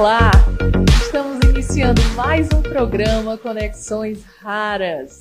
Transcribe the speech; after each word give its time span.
Olá! 0.00 0.30
Estamos 1.04 1.40
iniciando 1.46 2.00
mais 2.16 2.48
um 2.54 2.62
programa 2.62 3.36
Conexões 3.36 4.24
Raras. 4.38 5.20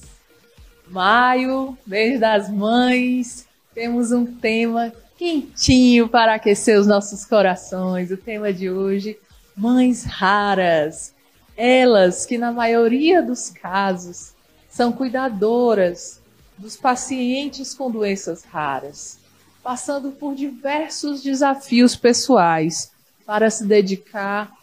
Maio, 0.87 1.77
mês 1.85 2.17
das 2.17 2.49
mães, 2.49 3.45
temos 3.75 4.13
um 4.13 4.25
tema 4.25 4.93
quentinho 5.17 6.07
para 6.07 6.35
aquecer 6.35 6.79
os 6.79 6.87
nossos 6.87 7.25
corações. 7.25 8.09
O 8.09 8.15
tema 8.15 8.53
de 8.53 8.69
hoje, 8.71 9.19
mães 9.53 10.05
raras. 10.05 11.13
Elas 11.57 12.25
que 12.25 12.37
na 12.37 12.53
maioria 12.53 13.21
dos 13.21 13.49
casos 13.49 14.33
são 14.69 14.93
cuidadoras 14.93 16.21
dos 16.57 16.77
pacientes 16.77 17.73
com 17.73 17.91
doenças 17.91 18.45
raras, 18.45 19.19
passando 19.61 20.13
por 20.13 20.35
diversos 20.35 21.21
desafios 21.21 21.97
pessoais 21.97 22.93
para 23.25 23.49
se 23.49 23.65
dedicar 23.67 24.57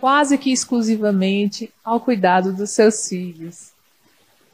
quase 0.00 0.38
que 0.38 0.50
exclusivamente 0.50 1.72
ao 1.84 2.00
cuidado 2.00 2.52
dos 2.52 2.70
seus 2.70 3.08
filhos. 3.08 3.70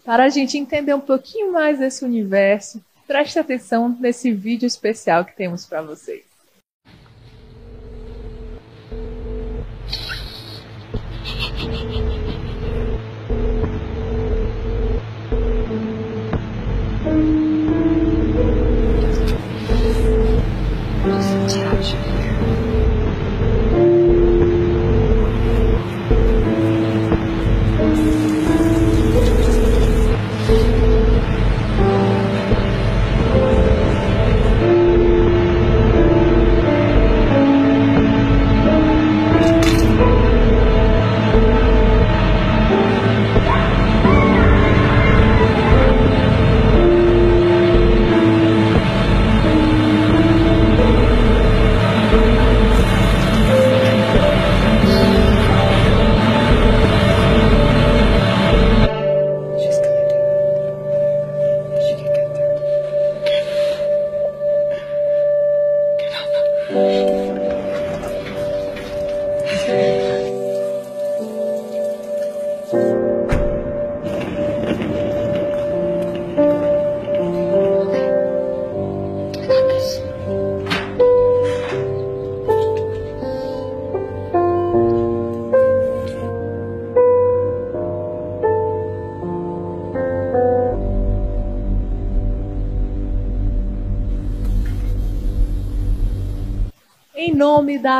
Para 0.04 0.24
a 0.24 0.28
gente 0.28 0.58
entender 0.58 0.94
um 0.94 1.00
pouquinho 1.00 1.52
mais 1.52 1.78
desse 1.78 2.04
universo, 2.04 2.82
preste 3.06 3.38
atenção 3.38 3.88
nesse 4.00 4.32
vídeo 4.32 4.66
especial 4.66 5.24
que 5.24 5.36
temos 5.36 5.64
para 5.64 5.82
vocês. 5.82 6.35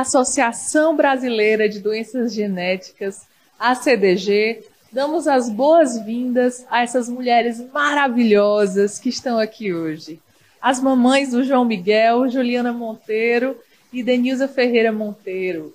Associação 0.06 0.94
Brasileira 0.94 1.68
de 1.68 1.80
Doenças 1.80 2.32
Genéticas, 2.32 3.26
ACDG, 3.58 4.62
damos 4.92 5.26
as 5.26 5.50
boas-vindas 5.50 6.64
a 6.70 6.80
essas 6.80 7.08
mulheres 7.08 7.60
maravilhosas 7.72 9.00
que 9.00 9.08
estão 9.08 9.36
aqui 9.36 9.74
hoje. 9.74 10.20
As 10.62 10.80
mamães 10.80 11.32
do 11.32 11.42
João 11.42 11.64
Miguel, 11.64 12.28
Juliana 12.28 12.72
Monteiro 12.72 13.56
e 13.92 14.00
Denilza 14.00 14.46
Ferreira 14.46 14.92
Monteiro. 14.92 15.74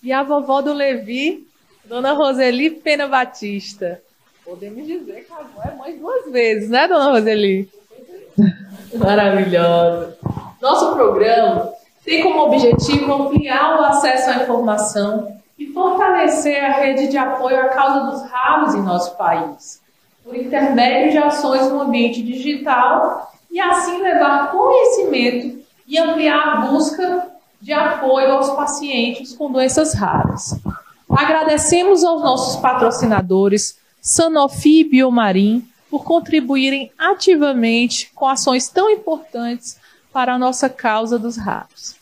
E 0.00 0.12
a 0.12 0.22
vovó 0.22 0.62
do 0.62 0.72
Levi, 0.72 1.44
Dona 1.84 2.12
Roseli 2.12 2.70
Pena 2.70 3.08
Batista. 3.08 4.00
Podemos 4.44 4.86
dizer 4.86 5.24
que 5.24 5.32
a 5.32 5.38
avó 5.38 5.62
é 5.64 5.74
mãe 5.74 5.98
duas 5.98 6.30
vezes, 6.30 6.70
né, 6.70 6.86
Dona 6.86 7.10
Roseli? 7.10 7.68
Maravilhosa. 8.94 10.16
Nosso 10.60 10.94
programa 10.94 11.73
tem 12.04 12.22
como 12.22 12.40
objetivo 12.40 13.12
ampliar 13.12 13.80
o 13.80 13.84
acesso 13.84 14.30
à 14.30 14.42
informação 14.42 15.34
e 15.58 15.66
fortalecer 15.72 16.62
a 16.62 16.72
rede 16.72 17.08
de 17.08 17.16
apoio 17.16 17.60
à 17.60 17.68
causa 17.68 18.10
dos 18.10 18.30
raros 18.30 18.74
em 18.74 18.82
nosso 18.82 19.16
país, 19.16 19.80
por 20.22 20.36
intermédio 20.36 21.12
de 21.12 21.18
ações 21.18 21.70
no 21.70 21.80
ambiente 21.80 22.22
digital 22.22 23.32
e 23.50 23.60
assim 23.60 24.02
levar 24.02 24.50
conhecimento 24.50 25.64
e 25.86 25.98
ampliar 25.98 26.48
a 26.48 26.56
busca 26.66 27.30
de 27.60 27.72
apoio 27.72 28.32
aos 28.32 28.50
pacientes 28.50 29.32
com 29.34 29.50
doenças 29.50 29.94
raras. 29.94 30.60
Agradecemos 31.08 32.04
aos 32.04 32.20
nossos 32.20 32.56
patrocinadores 32.56 33.78
Sanofi 34.00 34.80
e 34.80 34.84
Biomarim 34.84 35.66
por 35.90 36.04
contribuírem 36.04 36.90
ativamente 36.98 38.10
com 38.14 38.26
ações 38.26 38.68
tão 38.68 38.90
importantes 38.90 39.78
para 40.14 40.34
a 40.34 40.38
nossa 40.38 40.70
causa 40.70 41.18
dos 41.18 41.36
ratos. 41.36 41.96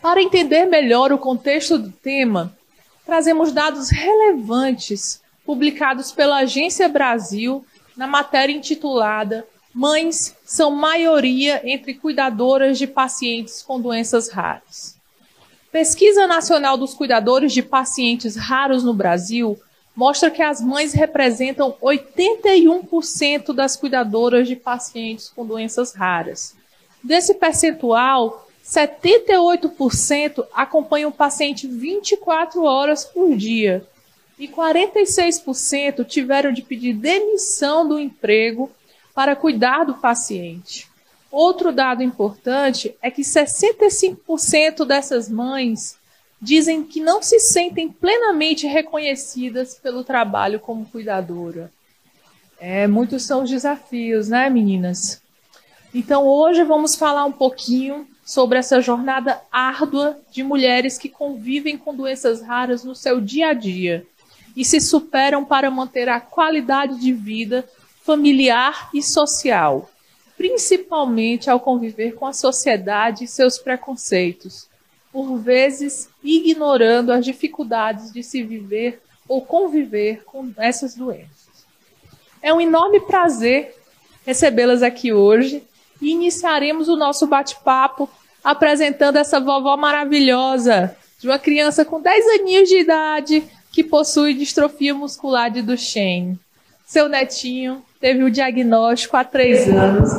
Para 0.00 0.22
entender 0.22 0.64
melhor 0.64 1.12
o 1.12 1.18
contexto 1.18 1.76
do 1.76 1.90
tema, 1.90 2.56
trazemos 3.04 3.50
dados 3.52 3.90
relevantes 3.90 5.20
publicados 5.44 6.12
pela 6.12 6.38
Agência 6.38 6.88
Brasil 6.88 7.62
na 7.96 8.06
matéria 8.06 8.54
intitulada 8.54 9.44
Mães 9.72 10.36
são 10.44 10.72
maioria 10.72 11.60
entre 11.64 11.94
cuidadoras 11.94 12.76
de 12.76 12.88
pacientes 12.88 13.62
com 13.62 13.80
doenças 13.80 14.28
raras. 14.28 14.96
Pesquisa 15.70 16.26
Nacional 16.26 16.76
dos 16.76 16.92
Cuidadores 16.92 17.52
de 17.52 17.62
Pacientes 17.62 18.34
Raros 18.34 18.82
no 18.82 18.92
Brasil 18.92 19.56
mostra 19.94 20.28
que 20.28 20.42
as 20.42 20.60
mães 20.60 20.92
representam 20.92 21.76
81% 21.80 23.52
das 23.52 23.76
cuidadoras 23.76 24.48
de 24.48 24.56
pacientes 24.56 25.28
com 25.28 25.46
doenças 25.46 25.94
raras. 25.94 26.56
Desse 27.02 27.34
percentual, 27.34 28.48
78% 28.64 30.46
acompanham 30.52 31.10
o 31.10 31.14
paciente 31.14 31.66
24 31.66 32.62
horas 32.62 33.04
por 33.04 33.36
dia 33.36 33.86
e 34.38 34.46
46% 34.48 36.04
tiveram 36.06 36.52
de 36.52 36.62
pedir 36.62 36.94
demissão 36.94 37.86
do 37.86 37.98
emprego 37.98 38.70
para 39.14 39.36
cuidar 39.36 39.84
do 39.84 39.94
paciente. 39.94 40.88
Outro 41.30 41.72
dado 41.72 42.02
importante 42.02 42.96
é 43.02 43.10
que 43.10 43.22
65% 43.22 44.84
dessas 44.84 45.28
mães 45.28 45.96
dizem 46.40 46.82
que 46.82 47.00
não 47.00 47.22
se 47.22 47.38
sentem 47.38 47.90
plenamente 47.90 48.66
reconhecidas 48.66 49.74
pelo 49.74 50.02
trabalho 50.02 50.58
como 50.58 50.86
cuidadora. 50.86 51.70
É, 52.58 52.86
muitos 52.86 53.24
são 53.24 53.42
os 53.42 53.50
desafios, 53.50 54.28
né, 54.28 54.48
meninas? 54.48 55.20
Então, 55.92 56.24
hoje 56.24 56.62
vamos 56.62 56.94
falar 56.94 57.24
um 57.24 57.32
pouquinho 57.32 58.06
sobre 58.24 58.58
essa 58.58 58.80
jornada 58.80 59.42
árdua 59.50 60.20
de 60.30 60.44
mulheres 60.44 60.96
que 60.96 61.08
convivem 61.08 61.76
com 61.76 61.94
doenças 61.94 62.40
raras 62.40 62.84
no 62.84 62.94
seu 62.94 63.20
dia 63.20 63.48
a 63.48 63.52
dia 63.52 64.06
e 64.56 64.64
se 64.64 64.80
superam 64.80 65.44
para 65.44 65.68
manter 65.68 66.08
a 66.08 66.20
qualidade 66.20 67.00
de 67.00 67.12
vida 67.12 67.68
familiar 68.04 68.88
e 68.94 69.02
social, 69.02 69.90
principalmente 70.36 71.50
ao 71.50 71.58
conviver 71.58 72.14
com 72.14 72.24
a 72.24 72.32
sociedade 72.32 73.24
e 73.24 73.28
seus 73.28 73.58
preconceitos, 73.58 74.68
por 75.12 75.38
vezes 75.38 76.08
ignorando 76.22 77.12
as 77.12 77.24
dificuldades 77.24 78.12
de 78.12 78.22
se 78.22 78.44
viver 78.44 79.02
ou 79.28 79.42
conviver 79.42 80.22
com 80.24 80.52
essas 80.56 80.94
doenças. 80.94 81.66
É 82.40 82.54
um 82.54 82.60
enorme 82.60 83.00
prazer 83.00 83.74
recebê-las 84.24 84.84
aqui 84.84 85.12
hoje 85.12 85.64
e 86.00 86.10
iniciaremos 86.10 86.88
o 86.88 86.96
nosso 86.96 87.26
bate-papo 87.26 88.08
apresentando 88.42 89.16
essa 89.16 89.38
vovó 89.38 89.76
maravilhosa 89.76 90.96
de 91.18 91.28
uma 91.28 91.38
criança 91.38 91.84
com 91.84 92.00
10 92.00 92.40
aninhos 92.40 92.68
de 92.68 92.78
idade 92.78 93.44
que 93.72 93.84
possui 93.84 94.34
distrofia 94.34 94.94
muscular 94.94 95.50
de 95.50 95.62
Duchenne. 95.62 96.38
Seu 96.86 97.08
netinho 97.08 97.82
teve 98.00 98.24
o 98.24 98.30
diagnóstico 98.30 99.16
há 99.16 99.22
três 99.22 99.68
anos 99.68 100.10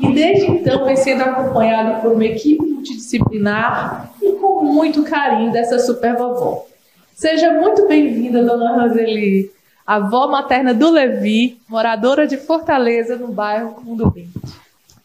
e 0.00 0.12
desde 0.12 0.46
então 0.46 0.84
vem 0.84 0.96
sendo 0.96 1.22
acompanhado 1.22 2.02
por 2.02 2.12
uma 2.12 2.24
equipe 2.24 2.62
multidisciplinar 2.62 4.12
e 4.20 4.32
com 4.32 4.64
muito 4.64 5.04
carinho 5.04 5.52
dessa 5.52 5.78
super 5.78 6.16
vovó. 6.16 6.66
Seja 7.14 7.52
muito 7.52 7.88
bem-vinda, 7.88 8.44
dona 8.44 8.82
Roseli, 8.82 9.50
avó 9.86 10.28
materna 10.28 10.74
do 10.74 10.90
Levi, 10.90 11.58
moradora 11.68 12.26
de 12.26 12.36
Fortaleza, 12.36 13.16
no 13.16 13.28
bairro 13.28 13.80
Mundo 13.82 14.10
Vinte. 14.10 14.38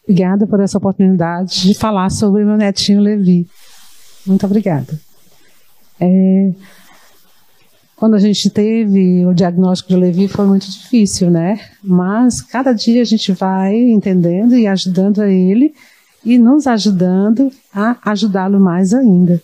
Obrigada 0.04 0.46
por 0.46 0.60
essa 0.60 0.78
oportunidade 0.78 1.62
de 1.62 1.74
falar 1.74 2.10
sobre 2.10 2.44
meu 2.44 2.56
netinho 2.56 3.00
Levi. 3.00 3.46
Muito 4.26 4.44
obrigada. 4.44 5.00
É, 5.98 6.52
quando 7.96 8.14
a 8.14 8.18
gente 8.18 8.50
teve 8.50 9.24
o 9.24 9.32
diagnóstico 9.32 9.90
de 9.90 9.96
Levi 9.96 10.28
foi 10.28 10.46
muito 10.46 10.70
difícil, 10.70 11.30
né? 11.30 11.58
Mas 11.82 12.42
cada 12.42 12.72
dia 12.72 13.00
a 13.00 13.04
gente 13.04 13.32
vai 13.32 13.74
entendendo 13.74 14.54
e 14.56 14.66
ajudando 14.66 15.22
a 15.22 15.28
ele 15.28 15.74
e 16.22 16.38
nos 16.38 16.66
ajudando 16.66 17.50
a 17.72 17.96
ajudá-lo 18.10 18.60
mais 18.60 18.92
ainda. 18.92 19.40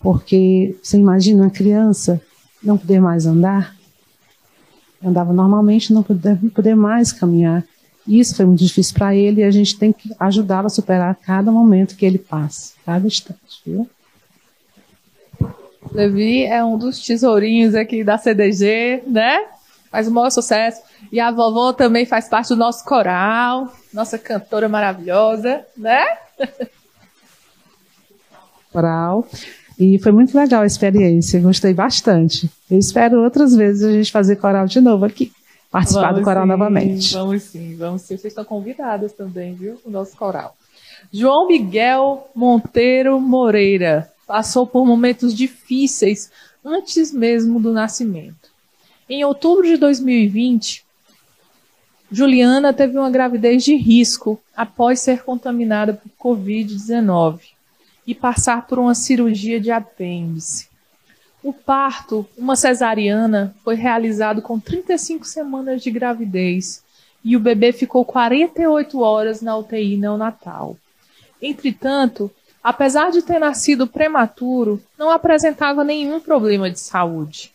Porque 0.00 0.76
você 0.82 0.98
imagina 0.98 1.42
uma 1.42 1.50
criança 1.50 2.20
não 2.62 2.76
poder 2.76 3.00
mais 3.00 3.26
andar? 3.26 3.76
Andava 5.04 5.32
normalmente, 5.32 5.92
não 5.92 6.02
poder, 6.02 6.38
não 6.42 6.50
poder 6.50 6.74
mais 6.74 7.12
caminhar. 7.12 7.64
Isso 8.06 8.36
foi 8.36 8.44
muito 8.44 8.62
difícil 8.62 8.94
para 8.94 9.14
ele 9.14 9.40
e 9.40 9.44
a 9.44 9.50
gente 9.50 9.78
tem 9.78 9.92
que 9.92 10.14
ajudá-lo 10.20 10.66
a 10.66 10.70
superar 10.70 11.14
cada 11.16 11.50
momento 11.50 11.96
que 11.96 12.04
ele 12.04 12.18
passa, 12.18 12.74
cada 12.84 13.06
instante, 13.06 13.62
viu? 13.64 13.88
Levi 15.92 16.44
é 16.44 16.62
um 16.64 16.76
dos 16.76 16.98
tesourinhos 17.04 17.74
aqui 17.74 18.04
da 18.04 18.18
CDG, 18.18 19.02
né? 19.06 19.46
Faz 19.90 20.08
o 20.08 20.10
maior 20.10 20.30
sucesso. 20.30 20.82
E 21.12 21.20
a 21.20 21.30
vovó 21.30 21.72
também 21.72 22.04
faz 22.04 22.28
parte 22.28 22.48
do 22.48 22.56
nosso 22.56 22.84
coral, 22.84 23.72
nossa 23.92 24.18
cantora 24.18 24.68
maravilhosa, 24.68 25.64
né? 25.76 26.04
Coral. 28.72 29.24
E 29.78 30.00
foi 30.00 30.10
muito 30.10 30.36
legal 30.36 30.62
a 30.62 30.66
experiência, 30.66 31.40
gostei 31.40 31.72
bastante. 31.72 32.50
Eu 32.68 32.76
espero 32.76 33.22
outras 33.22 33.54
vezes 33.54 33.84
a 33.84 33.92
gente 33.92 34.10
fazer 34.10 34.34
coral 34.36 34.66
de 34.66 34.80
novo 34.80 35.04
aqui. 35.04 35.32
Participar 35.74 36.02
vamos 36.02 36.20
do 36.20 36.24
coral 36.24 36.44
sim, 36.44 36.48
novamente. 36.48 37.14
Vamos 37.14 37.42
sim, 37.42 37.76
vamos 37.76 38.02
sim. 38.02 38.16
Vocês 38.16 38.26
estão 38.26 38.44
convidadas 38.44 39.12
também, 39.12 39.54
viu? 39.54 39.76
O 39.84 39.90
nosso 39.90 40.16
coral. 40.16 40.56
João 41.12 41.48
Miguel 41.48 42.30
Monteiro 42.32 43.20
Moreira 43.20 44.08
passou 44.24 44.68
por 44.68 44.86
momentos 44.86 45.34
difíceis 45.34 46.30
antes 46.64 47.10
mesmo 47.12 47.58
do 47.58 47.72
nascimento. 47.72 48.48
Em 49.08 49.24
outubro 49.24 49.66
de 49.66 49.76
2020, 49.76 50.84
Juliana 52.08 52.72
teve 52.72 52.96
uma 52.96 53.10
gravidez 53.10 53.64
de 53.64 53.74
risco 53.74 54.40
após 54.56 55.00
ser 55.00 55.24
contaminada 55.24 55.94
por 55.94 56.36
Covid-19 56.36 57.40
e 58.06 58.14
passar 58.14 58.64
por 58.68 58.78
uma 58.78 58.94
cirurgia 58.94 59.60
de 59.60 59.72
apêndice. 59.72 60.68
O 61.44 61.52
parto, 61.52 62.26
uma 62.38 62.56
cesariana, 62.56 63.54
foi 63.62 63.74
realizado 63.74 64.40
com 64.40 64.58
35 64.58 65.26
semanas 65.26 65.82
de 65.82 65.90
gravidez 65.90 66.82
e 67.22 67.36
o 67.36 67.40
bebê 67.40 67.70
ficou 67.70 68.02
48 68.02 68.98
horas 69.02 69.42
na 69.42 69.54
UTI 69.54 69.98
neonatal. 69.98 70.74
Entretanto, 71.42 72.30
apesar 72.62 73.10
de 73.10 73.20
ter 73.20 73.38
nascido 73.38 73.86
prematuro, 73.86 74.82
não 74.98 75.10
apresentava 75.10 75.84
nenhum 75.84 76.18
problema 76.18 76.70
de 76.70 76.80
saúde. 76.80 77.52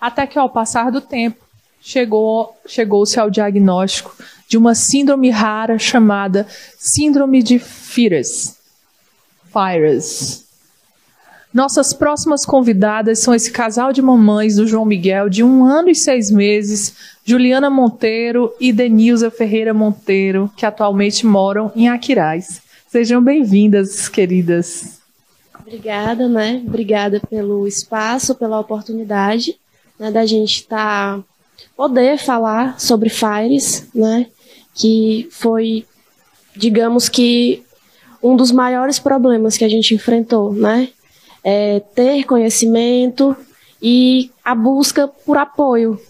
Até 0.00 0.24
que, 0.24 0.38
ao 0.38 0.48
passar 0.48 0.92
do 0.92 1.00
tempo, 1.00 1.44
chegou, 1.80 2.56
chegou-se 2.64 3.18
ao 3.18 3.28
diagnóstico 3.28 4.16
de 4.48 4.56
uma 4.56 4.76
síndrome 4.76 5.30
rara 5.30 5.80
chamada 5.80 6.46
Síndrome 6.78 7.42
de 7.42 7.58
Fires. 7.58 8.56
Fires. 9.52 10.51
Nossas 11.52 11.92
próximas 11.92 12.46
convidadas 12.46 13.18
são 13.18 13.34
esse 13.34 13.50
casal 13.50 13.92
de 13.92 14.00
mamães 14.00 14.56
do 14.56 14.66
João 14.66 14.86
Miguel, 14.86 15.28
de 15.28 15.42
um 15.42 15.64
ano 15.66 15.90
e 15.90 15.94
seis 15.94 16.30
meses, 16.30 16.94
Juliana 17.24 17.68
Monteiro 17.68 18.54
e 18.58 18.72
Denilza 18.72 19.30
Ferreira 19.30 19.74
Monteiro, 19.74 20.50
que 20.56 20.64
atualmente 20.64 21.26
moram 21.26 21.70
em 21.76 21.90
Aquiraz. 21.90 22.62
Sejam 22.88 23.22
bem-vindas, 23.22 24.08
queridas. 24.08 24.98
Obrigada, 25.60 26.26
né? 26.26 26.62
Obrigada 26.66 27.20
pelo 27.20 27.68
espaço, 27.68 28.34
pela 28.34 28.58
oportunidade 28.58 29.54
né, 29.98 30.10
da 30.10 30.24
gente 30.24 30.62
estar 30.62 31.18
tá, 31.18 31.24
poder 31.76 32.16
falar 32.18 32.80
sobre 32.80 33.10
Fires, 33.10 33.86
né? 33.94 34.26
Que 34.74 35.28
foi, 35.30 35.84
digamos 36.56 37.10
que, 37.10 37.62
um 38.22 38.36
dos 38.36 38.50
maiores 38.50 38.98
problemas 38.98 39.58
que 39.58 39.64
a 39.64 39.68
gente 39.68 39.94
enfrentou, 39.94 40.52
né? 40.54 40.88
É 41.44 41.80
ter 41.94 42.24
conhecimento 42.24 43.36
e 43.82 44.30
a 44.44 44.54
busca 44.54 45.08
por 45.08 45.36
apoio, 45.36 46.00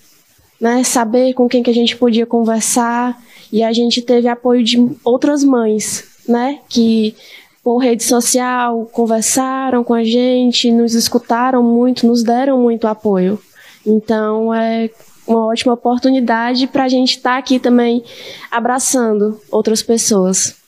né? 0.60 0.84
Saber 0.84 1.32
com 1.32 1.48
quem 1.48 1.62
que 1.62 1.70
a 1.70 1.74
gente 1.74 1.96
podia 1.96 2.26
conversar 2.26 3.18
e 3.50 3.62
a 3.62 3.72
gente 3.72 4.02
teve 4.02 4.28
apoio 4.28 4.62
de 4.62 4.90
outras 5.04 5.42
mães, 5.42 6.04
né? 6.28 6.58
Que 6.68 7.14
por 7.62 7.78
rede 7.78 8.02
social 8.02 8.86
conversaram 8.92 9.84
com 9.84 9.94
a 9.94 10.04
gente, 10.04 10.70
nos 10.70 10.94
escutaram 10.94 11.62
muito, 11.62 12.06
nos 12.06 12.22
deram 12.22 12.60
muito 12.60 12.86
apoio. 12.86 13.38
Então 13.86 14.52
é 14.52 14.90
uma 15.26 15.46
ótima 15.46 15.74
oportunidade 15.74 16.66
para 16.66 16.84
a 16.84 16.88
gente 16.88 17.16
estar 17.16 17.32
tá 17.32 17.38
aqui 17.38 17.58
também 17.58 18.04
abraçando 18.50 19.40
outras 19.50 19.82
pessoas. 19.82 20.61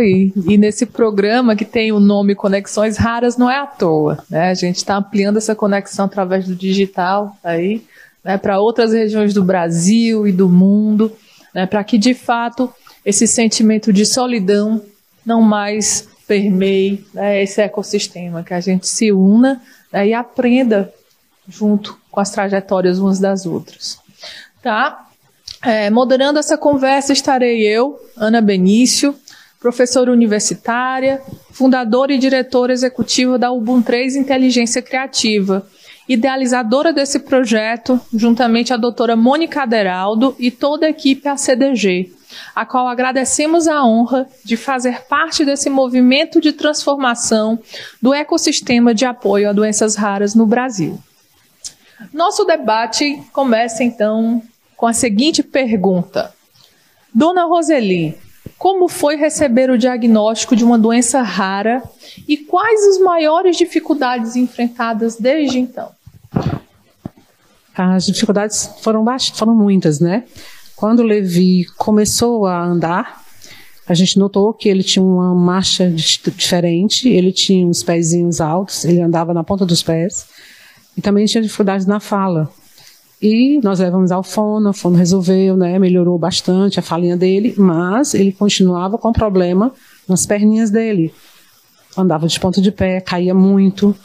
E, 0.00 0.32
e 0.48 0.58
nesse 0.58 0.86
programa 0.86 1.56
que 1.56 1.64
tem 1.64 1.92
o 1.92 2.00
nome 2.00 2.34
Conexões 2.34 2.96
Raras 2.96 3.36
não 3.36 3.50
é 3.50 3.58
à 3.58 3.66
toa, 3.66 4.24
né? 4.28 4.50
A 4.50 4.54
gente 4.54 4.76
está 4.76 4.96
ampliando 4.96 5.36
essa 5.36 5.54
conexão 5.54 6.06
através 6.06 6.46
do 6.46 6.54
digital 6.54 7.36
aí, 7.42 7.82
né, 8.22 8.38
para 8.38 8.58
outras 8.58 8.92
regiões 8.92 9.34
do 9.34 9.44
Brasil 9.44 10.26
e 10.26 10.32
do 10.32 10.48
mundo, 10.48 11.12
né, 11.54 11.66
para 11.66 11.84
que 11.84 11.98
de 11.98 12.14
fato 12.14 12.72
esse 13.04 13.26
sentimento 13.26 13.92
de 13.92 14.06
solidão 14.06 14.82
não 15.24 15.42
mais 15.42 16.08
permeie 16.26 17.06
né, 17.12 17.42
esse 17.42 17.60
ecossistema, 17.60 18.42
que 18.42 18.54
a 18.54 18.60
gente 18.60 18.88
se 18.88 19.12
una 19.12 19.62
né, 19.92 20.08
e 20.08 20.14
aprenda 20.14 20.92
junto 21.46 21.98
com 22.10 22.20
as 22.20 22.30
trajetórias 22.30 22.98
umas 22.98 23.20
das 23.20 23.44
outras. 23.44 23.98
Tá? 24.62 25.06
É, 25.62 25.90
moderando 25.90 26.38
essa 26.38 26.56
conversa 26.56 27.12
estarei 27.12 27.62
eu, 27.66 27.98
Ana 28.16 28.40
Benício, 28.40 29.14
professora 29.64 30.12
universitária, 30.12 31.22
fundadora 31.50 32.12
e 32.12 32.18
diretora 32.18 32.70
executiva 32.70 33.38
da 33.38 33.50
Ubuntu 33.50 33.86
3 33.86 34.14
Inteligência 34.14 34.82
Criativa, 34.82 35.66
idealizadora 36.06 36.92
desse 36.92 37.20
projeto, 37.20 37.98
juntamente 38.12 38.74
a 38.74 38.76
doutora 38.76 39.16
Mônica 39.16 39.62
Aderaldo 39.62 40.36
e 40.38 40.50
toda 40.50 40.84
a 40.84 40.90
equipe 40.90 41.26
ACDG, 41.26 42.12
a 42.54 42.66
qual 42.66 42.86
agradecemos 42.86 43.66
a 43.66 43.82
honra 43.82 44.28
de 44.44 44.54
fazer 44.54 45.00
parte 45.04 45.46
desse 45.46 45.70
movimento 45.70 46.42
de 46.42 46.52
transformação 46.52 47.58
do 48.02 48.12
ecossistema 48.12 48.92
de 48.92 49.06
apoio 49.06 49.48
a 49.48 49.52
doenças 49.54 49.96
raras 49.96 50.34
no 50.34 50.44
Brasil. 50.44 50.98
Nosso 52.12 52.44
debate 52.44 53.18
começa 53.32 53.82
então 53.82 54.42
com 54.76 54.86
a 54.86 54.92
seguinte 54.92 55.42
pergunta: 55.42 56.34
Dona 57.14 57.46
Roseli, 57.46 58.22
como 58.58 58.88
foi 58.88 59.16
receber 59.16 59.70
o 59.70 59.78
diagnóstico 59.78 60.56
de 60.56 60.64
uma 60.64 60.78
doença 60.78 61.22
rara 61.22 61.82
e 62.26 62.36
quais 62.36 62.86
as 62.88 62.98
maiores 62.98 63.56
dificuldades 63.56 64.36
enfrentadas 64.36 65.16
desde 65.16 65.58
então? 65.58 65.90
As 67.76 68.06
dificuldades 68.06 68.70
foram, 68.80 69.04
foram 69.34 69.54
muitas, 69.54 69.98
né? 69.98 70.24
Quando 70.76 71.00
o 71.00 71.04
Levi 71.04 71.66
começou 71.76 72.46
a 72.46 72.64
andar, 72.64 73.24
a 73.86 73.94
gente 73.94 74.18
notou 74.18 74.52
que 74.52 74.68
ele 74.68 74.82
tinha 74.82 75.04
uma 75.04 75.34
marcha 75.34 75.90
diferente, 75.90 77.08
ele 77.08 77.32
tinha 77.32 77.66
uns 77.66 77.82
pezinhos 77.82 78.40
altos, 78.40 78.84
ele 78.84 79.00
andava 79.00 79.34
na 79.34 79.44
ponta 79.44 79.66
dos 79.66 79.82
pés, 79.82 80.26
e 80.96 81.02
também 81.02 81.26
tinha 81.26 81.42
dificuldades 81.42 81.86
na 81.86 82.00
fala. 82.00 82.50
E 83.20 83.58
nós 83.62 83.78
levamos 83.78 84.10
ao 84.12 84.22
fono, 84.22 84.70
o 84.70 84.72
fono 84.72 84.96
resolveu, 84.96 85.56
né, 85.56 85.78
melhorou 85.78 86.18
bastante 86.18 86.78
a 86.78 86.82
falinha 86.82 87.16
dele, 87.16 87.54
mas 87.56 88.14
ele 88.14 88.32
continuava 88.32 88.98
com 88.98 89.12
problema 89.12 89.72
nas 90.08 90.26
perninhas 90.26 90.70
dele. 90.70 91.12
Andava 91.96 92.26
de 92.26 92.38
ponta 92.38 92.60
de 92.60 92.70
pé, 92.70 93.00
caía 93.00 93.34
muito. 93.34 93.96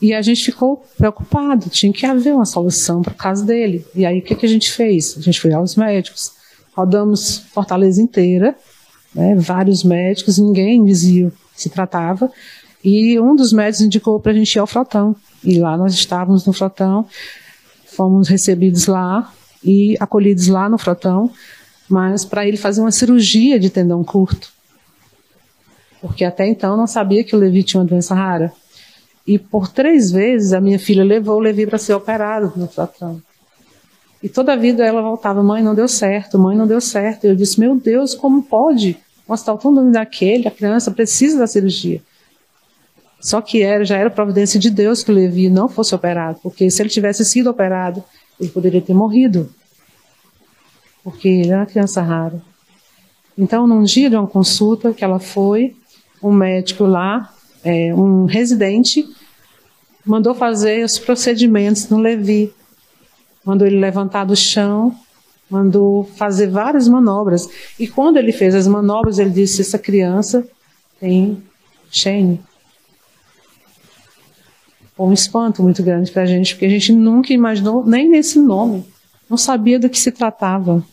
E 0.00 0.14
a 0.14 0.22
gente 0.22 0.44
ficou 0.44 0.82
preocupado, 0.96 1.68
tinha 1.68 1.92
que 1.92 2.06
haver 2.06 2.34
uma 2.34 2.46
solução 2.46 3.02
para 3.02 3.12
o 3.12 3.16
caso 3.16 3.44
dele. 3.44 3.84
E 3.94 4.06
aí 4.06 4.20
o 4.20 4.22
que, 4.22 4.34
que 4.34 4.46
a 4.46 4.48
gente 4.48 4.70
fez? 4.70 5.16
A 5.18 5.20
gente 5.20 5.40
foi 5.40 5.52
aos 5.52 5.74
médicos, 5.74 6.32
rodamos 6.74 7.38
Fortaleza 7.52 8.00
inteira, 8.00 8.56
né, 9.14 9.34
vários 9.34 9.82
médicos, 9.82 10.38
ninguém 10.38 10.84
dizia 10.84 11.32
se 11.54 11.68
tratava. 11.68 12.30
E 12.82 13.20
um 13.20 13.36
dos 13.36 13.52
médicos 13.52 13.82
indicou 13.82 14.18
para 14.18 14.32
a 14.32 14.34
gente 14.34 14.54
ir 14.54 14.58
ao 14.58 14.66
frotão. 14.66 15.14
E 15.44 15.58
lá 15.58 15.76
nós 15.76 15.92
estávamos 15.92 16.46
no 16.46 16.52
frotão, 16.52 17.06
fomos 18.00 18.28
recebidos 18.28 18.86
lá 18.86 19.30
e 19.62 19.94
acolhidos 20.00 20.48
lá 20.48 20.70
no 20.70 20.78
frotão, 20.78 21.30
mas 21.86 22.24
para 22.24 22.48
ele 22.48 22.56
fazer 22.56 22.80
uma 22.80 22.90
cirurgia 22.90 23.60
de 23.60 23.68
tendão 23.68 24.02
curto. 24.02 24.50
Porque 26.00 26.24
até 26.24 26.46
então 26.48 26.78
não 26.78 26.86
sabia 26.86 27.22
que 27.22 27.36
o 27.36 27.38
Levi 27.38 27.62
tinha 27.62 27.78
uma 27.78 27.86
doença 27.86 28.14
rara. 28.14 28.50
E 29.26 29.38
por 29.38 29.68
três 29.68 30.10
vezes 30.10 30.54
a 30.54 30.62
minha 30.62 30.78
filha 30.78 31.04
levou 31.04 31.36
o 31.36 31.40
Levi 31.40 31.66
para 31.66 31.76
ser 31.76 31.92
operado 31.92 32.54
no 32.56 32.66
tratamento. 32.66 33.22
E 34.22 34.30
toda 34.30 34.54
a 34.54 34.56
vida 34.56 34.82
ela 34.82 35.02
voltava, 35.02 35.42
mãe, 35.42 35.62
não 35.62 35.74
deu 35.74 35.86
certo, 35.86 36.38
mãe, 36.38 36.56
não 36.56 36.66
deu 36.66 36.80
certo. 36.80 37.24
E 37.24 37.28
eu 37.28 37.36
disse, 37.36 37.60
meu 37.60 37.76
Deus, 37.76 38.14
como 38.14 38.42
pode? 38.42 38.96
Um 39.28 39.34
hospital 39.34 39.58
tão 39.58 39.90
daquele, 39.90 40.48
a 40.48 40.50
criança 40.50 40.90
precisa 40.90 41.38
da 41.38 41.46
cirurgia. 41.46 42.00
Só 43.20 43.40
que 43.40 43.62
era, 43.62 43.84
já 43.84 43.96
era 43.96 44.10
providência 44.10 44.58
de 44.58 44.70
Deus 44.70 45.02
que 45.02 45.10
o 45.10 45.14
Levi 45.14 45.48
não 45.48 45.68
fosse 45.68 45.94
operado, 45.94 46.38
porque 46.42 46.70
se 46.70 46.82
ele 46.82 46.88
tivesse 46.88 47.24
sido 47.24 47.50
operado, 47.50 48.02
ele 48.40 48.48
poderia 48.48 48.80
ter 48.80 48.94
morrido. 48.94 49.50
Porque 51.04 51.28
ele 51.28 51.48
era 51.48 51.60
uma 51.60 51.66
criança 51.66 52.02
rara. 52.02 52.42
Então, 53.36 53.66
num 53.66 53.82
dia 53.82 54.08
de 54.08 54.16
uma 54.16 54.26
consulta 54.26 54.92
que 54.92 55.04
ela 55.04 55.18
foi, 55.18 55.76
um 56.22 56.32
médico 56.32 56.84
lá, 56.84 57.32
é, 57.62 57.94
um 57.94 58.24
residente, 58.24 59.06
mandou 60.04 60.34
fazer 60.34 60.84
os 60.84 60.98
procedimentos 60.98 61.88
no 61.88 61.98
Levi 61.98 62.52
mandou 63.44 63.66
ele 63.66 63.78
levantar 63.78 64.24
do 64.24 64.36
chão, 64.36 64.94
mandou 65.48 66.04
fazer 66.04 66.48
várias 66.48 66.86
manobras. 66.88 67.48
E 67.78 67.86
quando 67.86 68.16
ele 68.16 68.32
fez 68.32 68.54
as 68.54 68.66
manobras, 68.66 69.18
ele 69.18 69.30
disse: 69.30 69.62
Essa 69.62 69.78
criança 69.78 70.46
tem 70.98 71.42
Shane. 71.90 72.40
Um 75.02 75.12
espanto 75.12 75.62
muito 75.62 75.82
grande 75.82 76.10
para 76.10 76.22
a 76.22 76.26
gente, 76.26 76.54
porque 76.54 76.66
a 76.66 76.70
gente 76.70 76.92
nunca 76.92 77.32
imaginou 77.32 77.84
nem 77.84 78.08
nesse 78.08 78.38
nome, 78.38 78.84
não 79.28 79.36
sabia 79.36 79.78
do 79.78 79.88
que 79.88 79.98
se 79.98 80.12
tratava. 80.12 80.84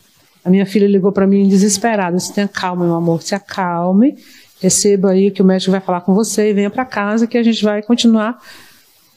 A 0.44 0.48
minha 0.48 0.64
filha 0.64 0.86
ligou 0.86 1.12
para 1.12 1.26
mim 1.26 1.46
desesperada: 1.46 2.16
disse, 2.16 2.32
Tenha 2.32 2.48
calma, 2.48 2.86
meu 2.86 2.94
amor, 2.94 3.22
se 3.22 3.34
acalme, 3.34 4.16
receba 4.62 5.10
aí 5.10 5.30
que 5.30 5.42
o 5.42 5.44
médico 5.44 5.72
vai 5.72 5.80
falar 5.80 6.00
com 6.00 6.14
você 6.14 6.50
e 6.50 6.54
venha 6.54 6.70
para 6.70 6.84
casa 6.86 7.26
que 7.26 7.36
a 7.36 7.42
gente 7.42 7.62
vai 7.62 7.82
continuar 7.82 8.38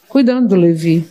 cuidando 0.09 0.49
do 0.49 0.55
Levi. 0.55 1.07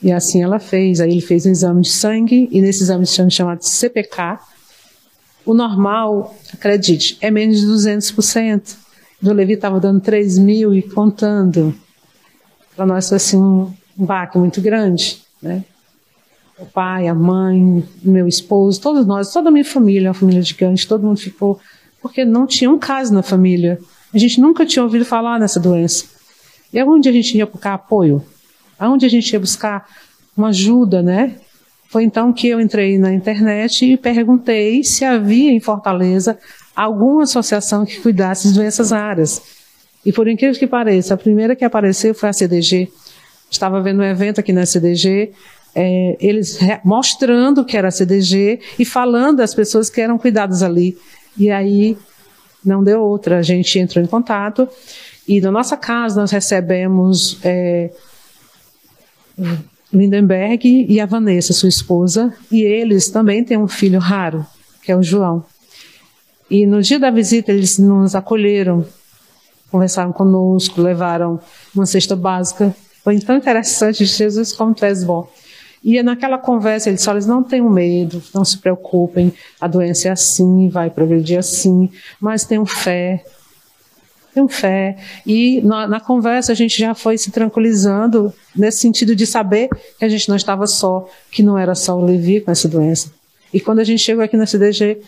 E 0.00 0.12
assim 0.12 0.42
ela 0.42 0.60
fez. 0.60 1.00
Aí 1.00 1.10
ele 1.10 1.20
fez 1.20 1.44
um 1.44 1.50
exame 1.50 1.82
de 1.82 1.90
sangue, 1.90 2.48
e 2.52 2.60
nesse 2.60 2.84
exame 2.84 3.04
de 3.04 3.10
sangue 3.10 3.32
chamado 3.32 3.62
CPK, 3.62 4.38
o 5.44 5.54
normal, 5.54 6.34
acredite, 6.52 7.18
é 7.20 7.30
menos 7.30 7.60
de 7.60 7.66
200%. 7.66 8.76
O 9.22 9.32
Levi 9.32 9.54
estava 9.54 9.80
dando 9.80 10.00
3 10.00 10.38
mil 10.38 10.74
e 10.74 10.82
contando. 10.82 11.74
Para 12.76 12.86
nós 12.86 13.08
foi 13.08 13.16
assim 13.16 13.36
um, 13.36 13.72
baque 13.96 14.38
muito 14.38 14.60
grande, 14.60 15.22
né? 15.40 15.64
O 16.58 16.66
pai, 16.66 17.08
a 17.08 17.14
mãe, 17.14 17.84
meu 18.02 18.28
esposo, 18.28 18.80
todos 18.80 19.06
nós, 19.06 19.32
toda 19.32 19.48
a 19.48 19.52
minha 19.52 19.64
família, 19.64 20.08
uma 20.08 20.14
família 20.14 20.42
gigante, 20.42 20.86
todo 20.86 21.04
mundo 21.04 21.18
ficou, 21.18 21.58
porque 22.00 22.24
não 22.24 22.46
tinha 22.46 22.70
um 22.70 22.78
caso 22.78 23.12
na 23.12 23.22
família. 23.22 23.78
A 24.12 24.18
gente 24.18 24.40
nunca 24.40 24.64
tinha 24.64 24.82
ouvido 24.82 25.04
falar 25.04 25.38
nessa 25.40 25.58
doença. 25.58 26.04
E 26.72 26.82
onde 26.82 27.08
a 27.08 27.12
gente 27.12 27.36
ia 27.36 27.46
buscar 27.46 27.74
apoio? 27.74 28.24
Aonde 28.78 29.04
a 29.04 29.08
gente 29.08 29.32
ia 29.32 29.40
buscar 29.40 29.86
uma 30.36 30.48
ajuda, 30.48 31.02
né? 31.02 31.36
Foi 31.88 32.02
então 32.02 32.32
que 32.32 32.48
eu 32.48 32.60
entrei 32.60 32.98
na 32.98 33.12
internet 33.12 33.84
e 33.84 33.96
perguntei 33.96 34.82
se 34.82 35.04
havia 35.04 35.52
em 35.52 35.60
Fortaleza 35.60 36.36
alguma 36.74 37.22
associação 37.22 37.86
que 37.86 38.00
cuidasse 38.00 38.48
de 38.48 38.54
doenças 38.54 38.90
raras. 38.90 39.40
E 40.04 40.12
por 40.12 40.28
incrível 40.28 40.58
que 40.58 40.66
pareça, 40.66 41.14
a 41.14 41.16
primeira 41.16 41.56
que 41.56 41.64
apareceu 41.64 42.14
foi 42.14 42.28
a 42.28 42.32
CDG. 42.32 42.88
Estava 43.50 43.80
vendo 43.80 44.00
um 44.00 44.04
evento 44.04 44.40
aqui 44.40 44.52
na 44.52 44.66
CDG, 44.66 45.32
é, 45.74 46.16
eles 46.20 46.58
mostrando 46.84 47.64
que 47.64 47.76
era 47.76 47.88
a 47.88 47.90
CDG 47.90 48.60
e 48.78 48.84
falando 48.84 49.38
das 49.38 49.54
pessoas 49.54 49.88
que 49.88 50.00
eram 50.00 50.18
cuidadas 50.18 50.62
ali. 50.62 50.96
E 51.36 51.50
aí 51.50 51.96
não 52.64 52.82
deu 52.82 53.00
outra, 53.00 53.38
a 53.38 53.42
gente 53.42 53.78
entrou 53.78 54.02
em 54.04 54.06
contato 54.06 54.68
e 55.26 55.40
na 55.40 55.50
nossa 55.50 55.76
casa 55.76 56.20
nós 56.20 56.30
recebemos 56.30 57.38
é, 57.42 57.90
Lindenberg 59.92 60.86
e 60.88 61.00
a 61.00 61.06
Vanessa, 61.06 61.52
sua 61.52 61.68
esposa, 61.68 62.32
e 62.50 62.62
eles 62.62 63.08
também 63.08 63.42
têm 63.42 63.56
um 63.56 63.68
filho 63.68 63.98
raro, 63.98 64.44
que 64.82 64.92
é 64.92 64.96
o 64.96 65.02
João. 65.02 65.44
E 66.50 66.66
no 66.66 66.82
dia 66.82 66.98
da 66.98 67.10
visita 67.10 67.52
eles 67.52 67.78
nos 67.78 68.14
acolheram, 68.14 68.86
conversaram 69.74 70.12
conosco, 70.12 70.80
levaram 70.80 71.40
uma 71.74 71.84
cesta 71.84 72.14
básica. 72.14 72.72
Foi 73.02 73.18
tão 73.18 73.36
interessante, 73.36 74.04
Jesus, 74.04 74.52
como 74.52 74.72
tu 74.72 74.84
és 74.84 75.02
bom. 75.02 75.28
E 75.82 76.00
naquela 76.00 76.38
conversa 76.38 76.88
ele 76.88 76.96
disse, 76.96 77.10
olha, 77.10 77.20
não 77.26 77.42
tenham 77.42 77.68
medo, 77.68 78.22
não 78.32 78.44
se 78.44 78.56
preocupem, 78.56 79.34
a 79.60 79.66
doença 79.66 80.06
é 80.06 80.10
assim, 80.12 80.68
vai 80.68 80.90
progredir 80.90 81.40
assim, 81.40 81.90
mas 82.20 82.44
tenham 82.44 82.64
fé, 82.64 83.24
tenham 84.32 84.46
fé. 84.46 84.96
E 85.26 85.60
na, 85.62 85.88
na, 85.88 85.98
conversa 85.98 86.52
a 86.52 86.54
gente 86.54 86.78
já 86.78 86.94
foi 86.94 87.18
se 87.18 87.32
tranquilizando 87.32 88.32
nesse 88.54 88.78
sentido 88.78 89.16
de 89.16 89.26
saber 89.26 89.68
que 89.98 90.04
a 90.04 90.08
gente 90.08 90.28
não 90.28 90.36
estava 90.36 90.68
só, 90.68 91.08
que 91.32 91.42
não 91.42 91.58
era 91.58 91.74
só 91.74 91.98
o 91.98 92.04
Levi 92.04 92.40
com 92.40 92.52
essa 92.52 92.68
doença. 92.68 93.10
E 93.52 93.58
quando 93.58 93.80
a 93.80 93.84
gente 93.84 94.04
chegou 94.04 94.22
aqui 94.22 94.36
na 94.36 94.46
CDG, 94.46 95.02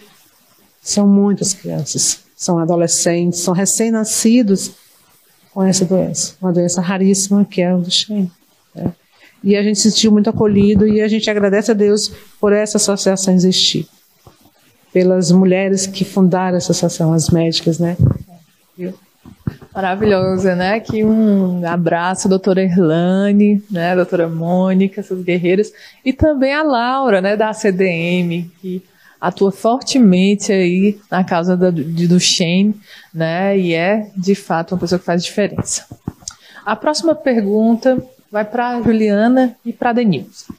são 0.83 1.07
muitas 1.07 1.55
crianças, 1.55 2.26
são 2.37 2.59
adolescentes, 2.59 3.41
são 3.41 3.55
recém-nascidos 3.55 4.73
com 5.53 5.63
essa 5.63 5.87
doença, 5.87 6.37
uma 6.41 6.53
doença 6.53 6.83
raríssima 6.83 7.43
que 7.45 7.63
é 7.63 7.75
o 7.75 7.81
Duchenne. 7.81 8.31
Né? 8.75 8.93
E 9.43 9.57
a 9.57 9.63
gente 9.63 9.79
se 9.79 9.91
sentiu 9.91 10.13
muito 10.13 10.29
acolhido 10.29 10.87
e 10.87 11.01
a 11.01 11.09
gente 11.09 11.31
agradece 11.31 11.71
a 11.71 11.75
Deus 11.75 12.13
por 12.39 12.53
essa 12.53 12.77
associação 12.77 13.33
existir. 13.33 13.89
Pelas 14.93 15.31
mulheres 15.31 15.87
que 15.87 16.05
fundaram 16.05 16.57
essa 16.57 16.73
associação, 16.73 17.13
as 17.13 17.31
médicas, 17.31 17.79
né? 17.79 17.97
Maravilhosa, 19.75 20.57
né? 20.57 20.75
Aqui 20.75 21.05
um 21.05 21.67
abraço, 21.67 22.31
doutora 22.31 22.63
Erlane, 22.63 23.63
né? 23.71 23.95
Doutora 23.95 24.27
Mônica, 24.27 25.01
essas 25.01 25.23
guerreiras. 25.23 25.71
E 26.03 26.15
também 26.15 26.55
a 26.55 26.63
Laura, 26.63 27.21
né? 27.21 27.37
Da 27.37 27.53
CDM, 27.53 28.51
que 28.59 28.83
atua 29.21 29.51
fortemente 29.51 30.53
aí 30.53 30.99
na 31.11 31.25
causa 31.25 31.57
do, 31.57 31.73
de, 31.73 32.09
né? 33.13 33.59
E 33.59 33.75
é, 33.75 34.11
de 34.17 34.35
fato, 34.35 34.75
uma 34.75 34.81
pessoa 34.81 34.99
que 34.99 35.05
faz 35.05 35.25
diferença. 35.25 35.87
A 36.65 36.75
próxima 36.75 37.15
pergunta 37.15 38.03
vai 38.31 38.45
para 38.45 38.83
Juliana 38.83 39.57
e 39.65 39.73
para 39.73 39.93
Denilson. 39.93 40.53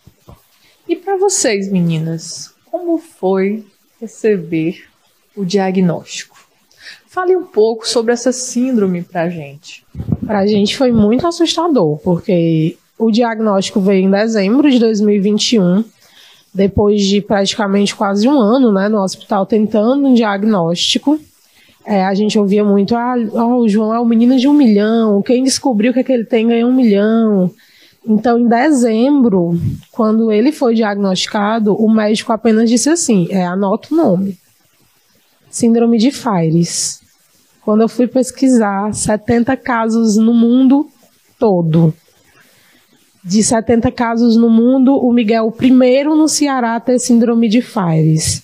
E 0.87 0.95
para 0.95 1.17
vocês, 1.17 1.69
meninas, 1.69 2.53
como 2.71 2.97
foi 2.97 3.65
receber 3.99 4.85
o 5.35 5.43
diagnóstico? 5.43 6.37
Fale 7.07 7.35
um 7.35 7.43
pouco 7.43 7.87
sobre 7.87 8.13
essa 8.13 8.31
síndrome 8.31 9.01
pra 9.03 9.29
gente. 9.29 9.85
Pra 10.25 10.47
gente 10.47 10.77
foi 10.77 10.91
muito 10.91 11.27
assustador, 11.27 11.97
porque 11.97 12.77
o 12.97 13.11
diagnóstico 13.11 13.81
veio 13.81 14.05
em 14.05 14.11
dezembro 14.11 14.69
de 14.69 14.79
2021, 14.79 15.83
depois 16.57 17.03
de 17.03 17.21
praticamente 17.21 17.95
quase 17.95 18.27
um 18.27 18.39
ano 18.39 18.71
né, 18.71 18.89
no 18.89 18.99
hospital 18.99 19.45
tentando 19.45 20.07
um 20.07 20.13
diagnóstico. 20.15 21.19
É, 21.85 22.03
a 22.03 22.13
gente 22.15 22.37
ouvia 22.37 22.65
muito, 22.65 22.95
ah, 22.95 23.15
oh, 23.31 23.61
o 23.61 23.69
João 23.69 23.93
é 23.93 23.99
o 23.99 24.05
menino 24.05 24.37
de 24.37 24.47
um 24.47 24.53
milhão, 24.53 25.21
quem 25.21 25.43
descobriu 25.43 25.93
que, 25.93 25.99
é 25.99 26.03
que 26.03 26.11
ele 26.11 26.25
tem 26.25 26.47
ganhou 26.47 26.69
um 26.69 26.75
milhão. 26.75 27.49
Então, 28.05 28.39
em 28.39 28.47
dezembro, 28.47 29.57
quando 29.91 30.31
ele 30.31 30.51
foi 30.51 30.73
diagnosticado, 30.73 31.75
o 31.75 31.89
médico 31.89 32.33
apenas 32.33 32.69
disse 32.69 32.89
assim: 32.89 33.27
é, 33.29 33.45
anota 33.45 33.89
o 33.91 33.97
nome. 33.97 34.37
Síndrome 35.49 35.97
de 35.97 36.11
Fires. 36.11 37.01
Quando 37.63 37.81
eu 37.81 37.89
fui 37.89 38.07
pesquisar, 38.07 38.93
70 38.93 39.55
casos 39.57 40.17
no 40.17 40.33
mundo 40.33 40.87
todo. 41.37 41.93
De 43.27 43.43
70 43.43 43.91
casos 43.91 44.37
no 44.37 44.49
mundo, 44.49 44.95
o 44.95 45.11
Miguel, 45.11 45.47
o 45.47 45.51
primeiro 45.51 46.15
no 46.15 46.29
Ceará 46.29 46.79
ter 46.79 46.97
síndrome 46.97 47.49
de 47.49 47.61
Fires. 47.61 48.41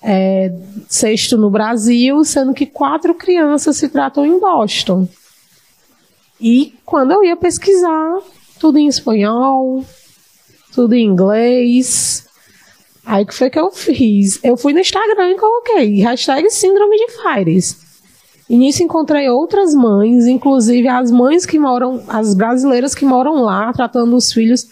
É, 0.00 0.54
sexto 0.88 1.36
no 1.36 1.50
Brasil, 1.50 2.22
sendo 2.22 2.54
que 2.54 2.64
quatro 2.64 3.12
crianças 3.12 3.76
se 3.76 3.88
tratam 3.88 4.24
em 4.24 4.38
Boston. 4.38 5.08
E 6.40 6.74
quando 6.86 7.10
eu 7.10 7.24
ia 7.24 7.34
pesquisar, 7.34 8.18
tudo 8.60 8.78
em 8.78 8.86
espanhol, 8.86 9.84
tudo 10.72 10.94
em 10.94 11.04
inglês. 11.04 12.24
Aí 13.04 13.26
que 13.26 13.34
foi 13.34 13.50
que 13.50 13.58
eu 13.58 13.72
fiz? 13.72 14.38
Eu 14.44 14.56
fui 14.56 14.72
no 14.72 14.78
Instagram 14.78 15.32
e 15.32 15.38
coloquei 15.38 16.00
hashtag 16.02 16.48
síndrome 16.50 16.96
de 16.96 17.06
Fires. 17.20 17.89
E 18.50 18.56
nisso 18.56 18.82
encontrei 18.82 19.28
outras 19.28 19.72
mães, 19.72 20.26
inclusive 20.26 20.88
as 20.88 21.08
mães 21.08 21.46
que 21.46 21.56
moram, 21.56 22.02
as 22.08 22.34
brasileiras 22.34 22.96
que 22.96 23.04
moram 23.04 23.44
lá, 23.44 23.72
tratando 23.72 24.16
os 24.16 24.32
filhos. 24.32 24.66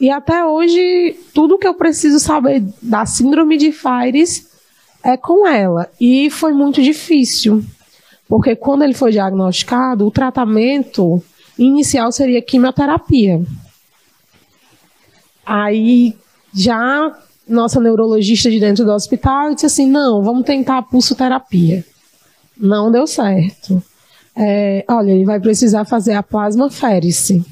E 0.00 0.10
até 0.10 0.44
hoje, 0.44 1.16
tudo 1.32 1.56
que 1.56 1.68
eu 1.68 1.74
preciso 1.74 2.18
saber 2.18 2.64
da 2.82 3.06
síndrome 3.06 3.56
de 3.56 3.70
Fires 3.70 4.48
é 5.04 5.16
com 5.16 5.46
ela. 5.46 5.88
E 6.00 6.28
foi 6.30 6.52
muito 6.52 6.82
difícil, 6.82 7.64
porque 8.28 8.56
quando 8.56 8.82
ele 8.82 8.92
foi 8.92 9.12
diagnosticado, 9.12 10.04
o 10.04 10.10
tratamento 10.10 11.22
inicial 11.56 12.10
seria 12.10 12.42
quimioterapia. 12.42 13.40
Aí 15.46 16.16
já 16.52 17.16
nossa 17.46 17.80
neurologista 17.80 18.50
de 18.50 18.58
dentro 18.58 18.84
do 18.84 18.90
hospital 18.90 19.54
disse 19.54 19.66
assim: 19.66 19.88
não, 19.88 20.24
vamos 20.24 20.44
tentar 20.44 20.78
a 20.78 20.82
pulsoterapia. 20.82 21.84
Não 22.58 22.90
deu 22.90 23.06
certo. 23.06 23.82
é, 24.36 24.84
olha, 24.88 25.12
ele 25.12 25.24
vai 25.24 25.40
precisar 25.40 25.84
fazer 25.84 26.12
a 26.12 26.22
plasmaférese. 26.22 27.44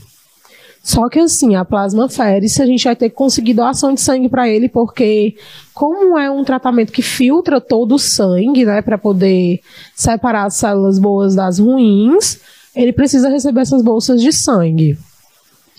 Só 0.83 1.09
que 1.09 1.19
assim, 1.19 1.55
a 1.55 1.65
plasmaférese, 1.65 2.61
a 2.61 2.67
gente 2.67 2.85
vai 2.85 2.95
ter 2.95 3.09
que 3.09 3.15
conseguir 3.17 3.55
doação 3.55 3.95
de 3.95 4.03
sangue 4.03 4.29
para 4.29 4.47
ele, 4.47 4.69
porque 4.69 5.35
como 5.73 6.19
é 6.19 6.31
um 6.31 6.45
tratamento 6.45 6.93
que 6.93 7.01
filtra 7.01 7.59
todo 7.59 7.95
o 7.95 7.99
sangue, 7.99 8.67
né, 8.67 8.83
para 8.83 8.99
poder 8.99 9.61
separar 9.95 10.45
as 10.45 10.57
células 10.57 10.99
boas 10.99 11.35
das 11.35 11.59
ruins, 11.59 12.39
ele 12.77 12.93
precisa 12.93 13.31
receber 13.31 13.63
essas 13.63 13.83
bolsas 13.83 14.21
de 14.21 14.31
sangue. 14.31 14.99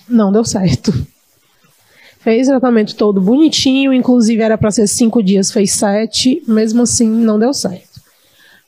Não 0.10 0.32
deu 0.32 0.44
certo. 0.44 0.92
Fez 2.20 2.48
o 2.48 2.52
tratamento 2.52 2.96
todo 2.96 3.22
bonitinho, 3.22 3.94
inclusive 3.94 4.42
era 4.42 4.58
para 4.58 4.72
ser 4.72 4.88
cinco 4.88 5.22
dias, 5.22 5.52
fez 5.52 5.72
sete, 5.74 6.42
mesmo 6.48 6.82
assim 6.82 7.08
não 7.08 7.38
deu 7.38 7.54
certo. 7.54 7.95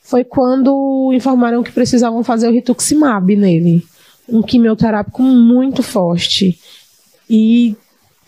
Foi 0.07 0.23
quando 0.23 1.11
informaram 1.13 1.61
que 1.61 1.71
precisavam 1.71 2.23
fazer 2.23 2.47
o 2.47 2.51
rituximab 2.51 3.35
nele 3.35 3.85
um 4.29 4.41
quimioterápico 4.41 5.21
muito 5.21 5.83
forte. 5.83 6.57
E 7.29 7.75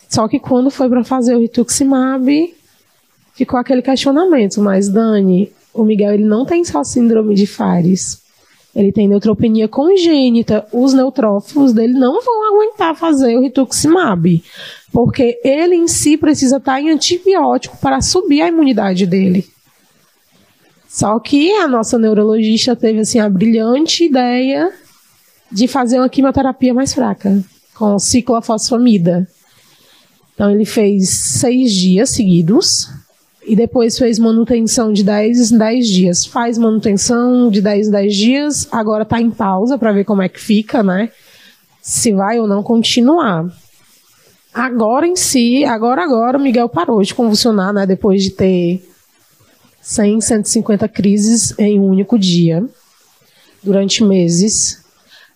só 0.10 0.28
que 0.28 0.40
quando 0.40 0.70
foi 0.70 0.90
para 0.90 1.06
fazer 1.06 1.36
o 1.36 1.40
rituximab, 1.40 2.54
ficou 3.34 3.58
aquele 3.58 3.82
questionamento, 3.82 4.62
mas 4.62 4.90
Dani, 4.90 5.54
o 5.74 5.86
Miguel 5.86 6.16
ele 6.16 6.26
não 6.26 6.46
tem 6.46 6.66
só 6.66 6.84
síndrome 6.84 7.34
de 7.34 7.48
Fares. 7.48 8.22
Ele 8.76 8.92
tem 8.92 9.08
neutropenia 9.08 9.70
congênita. 9.70 10.68
Os 10.74 10.94
neutrófilos 10.94 11.72
dele 11.72 11.94
não 11.94 12.22
vão 12.22 12.54
aguentar 12.54 12.94
fazer 12.94 13.38
o 13.38 13.42
rituximab, 13.42 14.44
porque 14.92 15.40
ele 15.46 15.76
em 15.76 15.88
si 15.88 16.18
precisa 16.18 16.58
estar 16.58 16.82
em 16.82 16.90
antibiótico 16.90 17.78
para 17.78 18.02
subir 18.02 18.42
a 18.42 18.50
imunidade 18.50 19.06
dele. 19.06 19.48
Só 20.90 21.20
que 21.20 21.52
a 21.52 21.68
nossa 21.68 22.00
neurologista 22.00 22.76
teve 22.76 23.02
assim 23.02 23.20
a 23.20 23.30
brilhante 23.30 24.06
ideia 24.06 24.74
de 25.52 25.68
fazer 25.68 26.00
uma 26.00 26.10
quimioterapia 26.10 26.74
mais 26.74 26.96
fraca, 26.96 27.44
com 27.76 28.00
ciclofosfamida. 28.00 29.28
Então 30.34 30.50
ele 30.50 30.66
fez 30.66 31.10
seis 31.10 31.72
dias 31.72 32.10
seguidos 32.10 32.90
e 33.46 33.56
depois 33.56 34.00
fez 34.00 34.18
manutenção 34.18 34.92
de 34.92 35.04
10 35.04 35.52
em 35.52 35.58
10 35.60 35.88
dias. 35.88 36.26
Faz 36.26 36.58
manutenção 36.58 37.52
de 37.52 37.62
10 37.62 37.90
em 37.90 37.92
10 37.92 38.16
dias, 38.16 38.68
agora 38.72 39.04
está 39.04 39.22
em 39.22 39.30
pausa 39.30 39.78
para 39.78 39.92
ver 39.92 40.06
como 40.06 40.24
é 40.24 40.30
que 40.30 40.40
fica, 40.40 40.82
né? 40.82 41.12
Se 41.84 42.12
vai 42.12 42.40
ou 42.40 42.48
não 42.48 42.64
continuar. 42.64 43.46
Agora 44.52 45.06
em 45.06 45.16
si, 45.16 45.64
agora 45.66 46.04
agora 46.04 46.40
o 46.40 46.42
Miguel 46.42 46.68
parou 46.68 47.04
de 47.04 47.14
convulsionar, 47.14 47.72
né? 47.72 47.86
Depois 47.86 48.24
de 48.24 48.32
ter 48.32 48.89
100, 49.90 50.22
150 50.22 50.88
crises 50.88 51.58
em 51.58 51.80
um 51.80 51.88
único 51.88 52.20
dia, 52.20 52.64
durante 53.64 54.04
meses. 54.04 54.86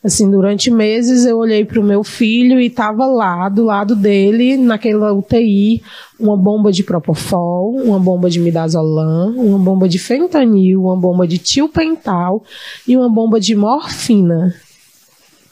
Assim, 0.03 0.29
durante 0.29 0.69
meses 0.69 1.25
eu 1.25 1.39
olhei 1.39 1.65
para 1.65 1.79
o 1.79 1.83
meu 1.83 2.03
filho 2.03 2.59
e 2.59 2.67
estava 2.67 3.07
lá, 3.07 3.49
do 3.49 3.63
lado 3.63 3.95
dele, 3.95 4.55
naquela 4.55 5.11
UTI, 5.11 5.81
uma 6.19 6.37
bomba 6.37 6.71
de 6.71 6.83
Propofol, 6.83 7.73
uma 7.77 7.97
bomba 7.97 8.29
de 8.29 8.39
Midazolam, 8.39 9.33
uma 9.37 9.57
bomba 9.57 9.89
de 9.89 9.97
fentanil, 9.97 10.83
uma 10.83 10.97
bomba 10.97 11.27
de 11.27 11.39
tilpental 11.39 12.43
e 12.87 12.95
uma 12.95 13.09
bomba 13.09 13.39
de 13.39 13.55
morfina. 13.55 14.53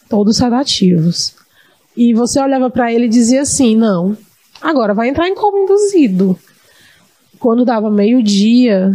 Todos 0.08 0.38
sedativos. 0.38 1.34
E 1.98 2.14
você 2.14 2.40
olhava 2.40 2.70
para 2.70 2.94
ele 2.94 3.06
e 3.06 3.10
dizia 3.10 3.42
assim: 3.42 3.76
não, 3.76 4.16
agora 4.62 4.94
vai 4.94 5.10
entrar 5.10 5.28
em 5.28 5.34
coma 5.34 5.58
induzido. 5.58 6.38
Quando 7.42 7.66
dava 7.66 7.90
meio-dia, 7.90 8.94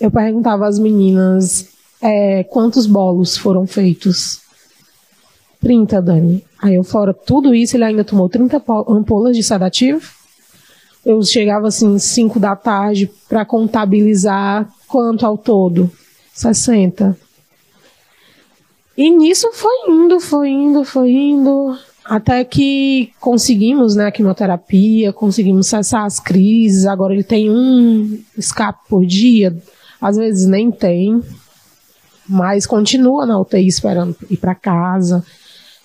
eu 0.00 0.10
perguntava 0.10 0.66
às 0.66 0.78
meninas 0.78 1.68
é, 2.00 2.42
quantos 2.44 2.86
bolos 2.86 3.36
foram 3.36 3.66
feitos. 3.66 4.40
30, 5.60 6.00
Dani. 6.00 6.44
Aí 6.62 6.76
eu, 6.76 6.82
fora 6.82 7.12
tudo 7.12 7.54
isso, 7.54 7.76
ele 7.76 7.84
ainda 7.84 8.02
tomou 8.02 8.26
30 8.26 8.62
ampolas 8.88 9.36
de 9.36 9.42
sedativo. 9.42 10.00
Eu 11.04 11.22
chegava 11.22 11.68
assim, 11.68 11.98
5 11.98 12.40
da 12.40 12.56
tarde, 12.56 13.10
para 13.28 13.44
contabilizar 13.44 14.66
quanto 14.88 15.26
ao 15.26 15.36
todo. 15.36 15.90
60. 16.32 17.14
E 18.96 19.10
nisso 19.10 19.50
foi 19.52 19.90
indo, 19.90 20.20
foi 20.20 20.48
indo, 20.48 20.84
foi 20.84 21.10
indo. 21.10 21.76
Até 22.04 22.44
que 22.44 23.12
conseguimos, 23.18 23.96
né, 23.96 24.06
a 24.06 24.12
quimioterapia, 24.12 25.12
conseguimos 25.12 25.66
cessar 25.66 26.04
as 26.04 26.20
crises. 26.20 26.86
Agora 26.86 27.14
ele 27.14 27.24
tem 27.24 27.50
um 27.50 28.18
escape 28.36 28.80
por 28.88 29.06
dia, 29.06 29.56
às 30.00 30.16
vezes 30.16 30.46
nem 30.46 30.70
tem, 30.70 31.22
mas 32.28 32.66
continua 32.66 33.24
na 33.24 33.40
UTI 33.40 33.66
esperando 33.66 34.14
ir 34.30 34.36
para 34.36 34.54
casa 34.54 35.24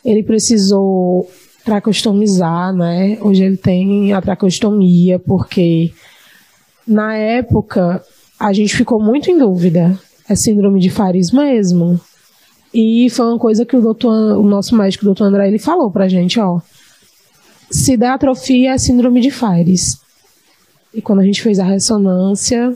ele 0.03 0.23
precisou 0.23 1.29
tracostomizar, 1.63 2.73
né? 2.73 3.17
Hoje 3.21 3.43
ele 3.43 3.57
tem 3.57 4.13
a 4.13 4.21
tracostomia, 4.21 5.19
porque 5.19 5.91
na 6.87 7.15
época 7.15 8.03
a 8.39 8.53
gente 8.53 8.75
ficou 8.75 9.01
muito 9.01 9.29
em 9.29 9.37
dúvida. 9.37 9.97
É 10.27 10.35
síndrome 10.35 10.79
de 10.79 10.89
Fares 10.89 11.31
mesmo? 11.31 11.99
E 12.73 13.09
foi 13.09 13.25
uma 13.25 13.39
coisa 13.39 13.65
que 13.65 13.75
o 13.75 13.81
doutor, 13.81 14.37
o 14.37 14.43
nosso 14.43 14.75
médico, 14.75 15.03
o 15.03 15.05
doutor 15.05 15.25
André, 15.25 15.47
ele 15.47 15.59
falou 15.59 15.89
pra 15.89 16.07
gente, 16.07 16.39
ó. 16.39 16.59
Se 17.71 17.97
der 17.97 18.09
atrofia, 18.09 18.73
é 18.73 18.77
síndrome 18.77 19.21
de 19.21 19.31
Fares. 19.31 19.99
E 20.93 21.01
quando 21.01 21.19
a 21.19 21.23
gente 21.23 21.41
fez 21.41 21.59
a 21.59 21.63
ressonância, 21.63 22.75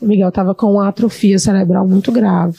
o 0.00 0.06
Miguel 0.06 0.28
estava 0.28 0.54
com 0.54 0.72
uma 0.72 0.88
atrofia 0.88 1.38
cerebral 1.38 1.86
muito 1.86 2.10
grave. 2.10 2.58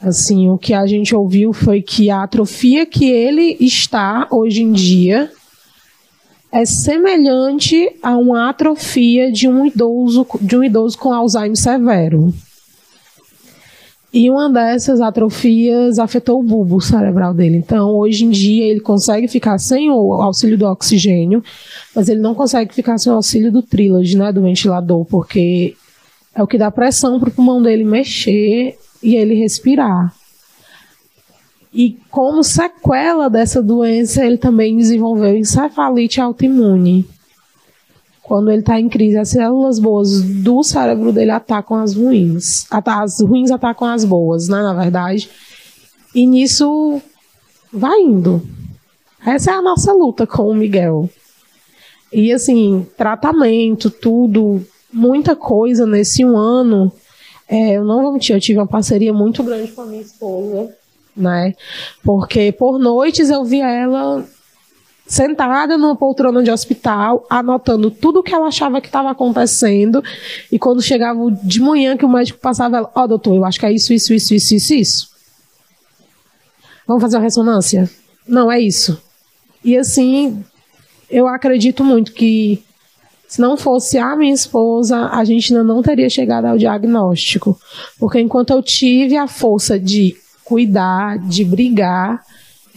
Assim, 0.00 0.48
o 0.48 0.56
que 0.56 0.72
a 0.72 0.86
gente 0.86 1.14
ouviu 1.14 1.52
foi 1.52 1.82
que 1.82 2.08
a 2.08 2.22
atrofia 2.22 2.86
que 2.86 3.10
ele 3.10 3.56
está 3.60 4.28
hoje 4.30 4.62
em 4.62 4.72
dia 4.72 5.30
é 6.52 6.64
semelhante 6.64 7.96
a 8.02 8.16
uma 8.16 8.48
atrofia 8.48 9.30
de 9.30 9.48
um 9.48 9.66
idoso, 9.66 10.26
de 10.40 10.56
um 10.56 10.64
idoso 10.64 10.96
com 10.96 11.12
Alzheimer 11.12 11.56
severo. 11.56 12.32
E 14.12 14.30
uma 14.30 14.50
dessas 14.50 15.02
atrofias 15.02 15.98
afetou 15.98 16.40
o 16.40 16.42
bulbo 16.42 16.80
cerebral 16.80 17.34
dele. 17.34 17.58
Então, 17.58 17.90
hoje 17.90 18.24
em 18.24 18.30
dia, 18.30 18.64
ele 18.64 18.80
consegue 18.80 19.28
ficar 19.28 19.58
sem 19.58 19.90
o 19.90 20.14
auxílio 20.14 20.56
do 20.56 20.66
oxigênio, 20.66 21.44
mas 21.94 22.08
ele 22.08 22.20
não 22.20 22.34
consegue 22.34 22.74
ficar 22.74 22.96
sem 22.96 23.12
o 23.12 23.16
auxílio 23.16 23.52
do 23.52 23.62
trílode, 23.62 24.16
né, 24.16 24.32
do 24.32 24.40
ventilador, 24.40 25.04
porque 25.04 25.76
é 26.34 26.42
o 26.42 26.46
que 26.46 26.56
dá 26.56 26.70
pressão 26.70 27.20
para 27.20 27.28
o 27.28 27.32
pulmão 27.32 27.60
dele 27.60 27.84
mexer 27.84 28.78
e 29.02 29.14
ele 29.14 29.34
respirar. 29.34 30.14
E 31.72 31.98
como 32.10 32.42
sequela 32.42 33.28
dessa 33.28 33.62
doença, 33.62 34.24
ele 34.24 34.38
também 34.38 34.76
desenvolveu 34.76 35.36
encefalite 35.36 36.18
autoimune. 36.18 37.06
Quando 38.28 38.50
ele 38.50 38.60
está 38.60 38.78
em 38.78 38.90
crise, 38.90 39.16
as 39.16 39.30
células 39.30 39.78
boas 39.78 40.20
do 40.20 40.62
cérebro 40.62 41.12
dele 41.12 41.30
atacam 41.30 41.78
as 41.78 41.94
ruins. 41.94 42.66
As 42.70 43.20
ruins 43.20 43.50
atacam 43.50 43.88
as 43.88 44.04
boas, 44.04 44.48
né, 44.48 44.62
na 44.62 44.74
verdade. 44.74 45.30
E 46.14 46.26
nisso 46.26 47.00
vai 47.72 47.98
indo. 48.00 48.42
Essa 49.26 49.52
é 49.52 49.54
a 49.54 49.62
nossa 49.62 49.94
luta 49.94 50.26
com 50.26 50.42
o 50.42 50.54
Miguel. 50.54 51.08
E 52.12 52.30
assim, 52.30 52.86
tratamento, 52.98 53.90
tudo, 53.90 54.62
muita 54.92 55.34
coisa 55.34 55.86
nesse 55.86 56.22
um 56.22 56.36
ano 56.36 56.92
é, 57.48 57.78
eu 57.78 57.84
não 57.84 58.02
vou 58.02 58.12
mentir, 58.12 58.36
eu 58.36 58.40
tive 58.40 58.58
uma 58.58 58.66
parceria 58.66 59.12
muito 59.12 59.42
grande 59.42 59.72
com 59.72 59.80
a 59.80 59.86
minha 59.86 60.02
esposa, 60.02 60.70
né? 61.16 61.54
Porque 62.04 62.52
por 62.52 62.78
noites 62.78 63.30
eu 63.30 63.42
via 63.42 63.70
ela 63.70 64.22
sentada 65.08 65.78
numa 65.78 65.96
poltrona 65.96 66.42
de 66.42 66.50
hospital, 66.50 67.26
anotando 67.30 67.90
tudo 67.90 68.20
o 68.20 68.22
que 68.22 68.34
ela 68.34 68.48
achava 68.48 68.78
que 68.78 68.88
estava 68.88 69.10
acontecendo. 69.10 70.04
E 70.52 70.58
quando 70.58 70.82
chegava 70.82 71.18
de 71.42 71.60
manhã 71.60 71.96
que 71.96 72.04
o 72.04 72.08
médico 72.08 72.38
passava, 72.38 72.76
ela, 72.76 72.90
ó, 72.94 73.02
oh, 73.02 73.08
doutor, 73.08 73.34
eu 73.34 73.44
acho 73.44 73.58
que 73.58 73.64
é 73.64 73.72
isso, 73.72 73.92
isso, 73.92 74.12
isso, 74.12 74.34
isso, 74.34 74.54
isso, 74.54 74.74
isso. 74.74 75.08
Vamos 76.86 77.02
fazer 77.02 77.16
uma 77.16 77.22
ressonância? 77.22 77.90
Não, 78.26 78.52
é 78.52 78.60
isso. 78.60 79.00
E 79.64 79.76
assim, 79.76 80.44
eu 81.10 81.26
acredito 81.26 81.82
muito 81.82 82.12
que 82.12 82.62
se 83.26 83.40
não 83.40 83.56
fosse 83.56 83.98
a 83.98 84.14
minha 84.14 84.32
esposa, 84.32 85.08
a 85.08 85.24
gente 85.24 85.52
ainda 85.52 85.64
não 85.64 85.82
teria 85.82 86.08
chegado 86.10 86.44
ao 86.44 86.58
diagnóstico. 86.58 87.58
Porque 87.98 88.20
enquanto 88.20 88.50
eu 88.50 88.62
tive 88.62 89.16
a 89.16 89.26
força 89.26 89.78
de 89.78 90.14
cuidar, 90.44 91.18
de 91.18 91.44
brigar, 91.44 92.22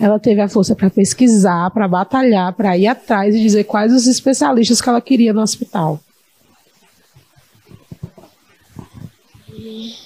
ela 0.01 0.17
teve 0.17 0.41
a 0.41 0.49
força 0.49 0.75
para 0.75 0.89
pesquisar, 0.89 1.69
para 1.69 1.87
batalhar, 1.87 2.51
para 2.53 2.75
ir 2.75 2.87
atrás 2.87 3.35
e 3.35 3.39
dizer 3.39 3.65
quais 3.65 3.93
os 3.93 4.07
especialistas 4.07 4.81
que 4.81 4.89
ela 4.89 4.99
queria 4.99 5.31
no 5.31 5.41
hospital. 5.41 5.99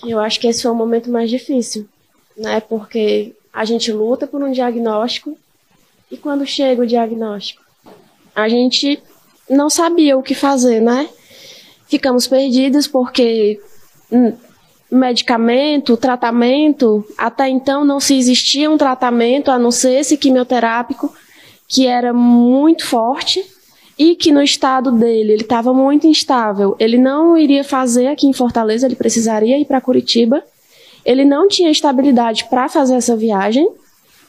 Eu 0.05 0.19
acho 0.19 0.37
que 0.37 0.47
esse 0.47 0.61
foi 0.61 0.71
o 0.71 0.75
momento 0.75 1.09
mais 1.09 1.29
difícil, 1.29 1.87
né? 2.35 2.59
Porque 2.59 3.33
a 3.53 3.63
gente 3.63 3.89
luta 3.89 4.27
por 4.27 4.43
um 4.43 4.51
diagnóstico 4.51 5.37
e 6.11 6.17
quando 6.17 6.45
chega 6.45 6.81
o 6.81 6.87
diagnóstico, 6.87 7.63
a 8.35 8.49
gente 8.49 9.01
não 9.49 9.69
sabia 9.69 10.17
o 10.17 10.21
que 10.21 10.35
fazer, 10.35 10.81
né? 10.81 11.07
Ficamos 11.87 12.27
perdidos 12.27 12.85
porque 12.85 13.61
hum, 14.11 14.33
medicamento, 14.91 15.97
tratamento, 15.97 17.05
até 17.17 17.49
então 17.49 17.83
não 17.83 17.99
se 17.99 18.15
existia 18.15 18.69
um 18.69 18.77
tratamento 18.77 19.49
a 19.49 19.57
não 19.57 19.71
ser 19.71 19.99
esse 19.99 20.17
quimioterápico 20.17 21.13
que 21.67 21.87
era 21.87 22.13
muito 22.13 22.85
forte 22.85 23.43
e 23.97 24.15
que 24.15 24.31
no 24.31 24.41
estado 24.41 24.91
dele 24.91 25.33
ele 25.33 25.41
estava 25.41 25.73
muito 25.73 26.05
instável. 26.05 26.75
Ele 26.79 26.97
não 26.97 27.37
iria 27.37 27.63
fazer 27.63 28.07
aqui 28.07 28.27
em 28.27 28.33
Fortaleza, 28.33 28.85
ele 28.85 28.95
precisaria 28.95 29.57
ir 29.59 29.65
para 29.65 29.81
Curitiba. 29.81 30.43
Ele 31.03 31.23
não 31.23 31.47
tinha 31.47 31.69
estabilidade 31.69 32.45
para 32.49 32.67
fazer 32.67 32.95
essa 32.95 33.15
viagem, 33.15 33.67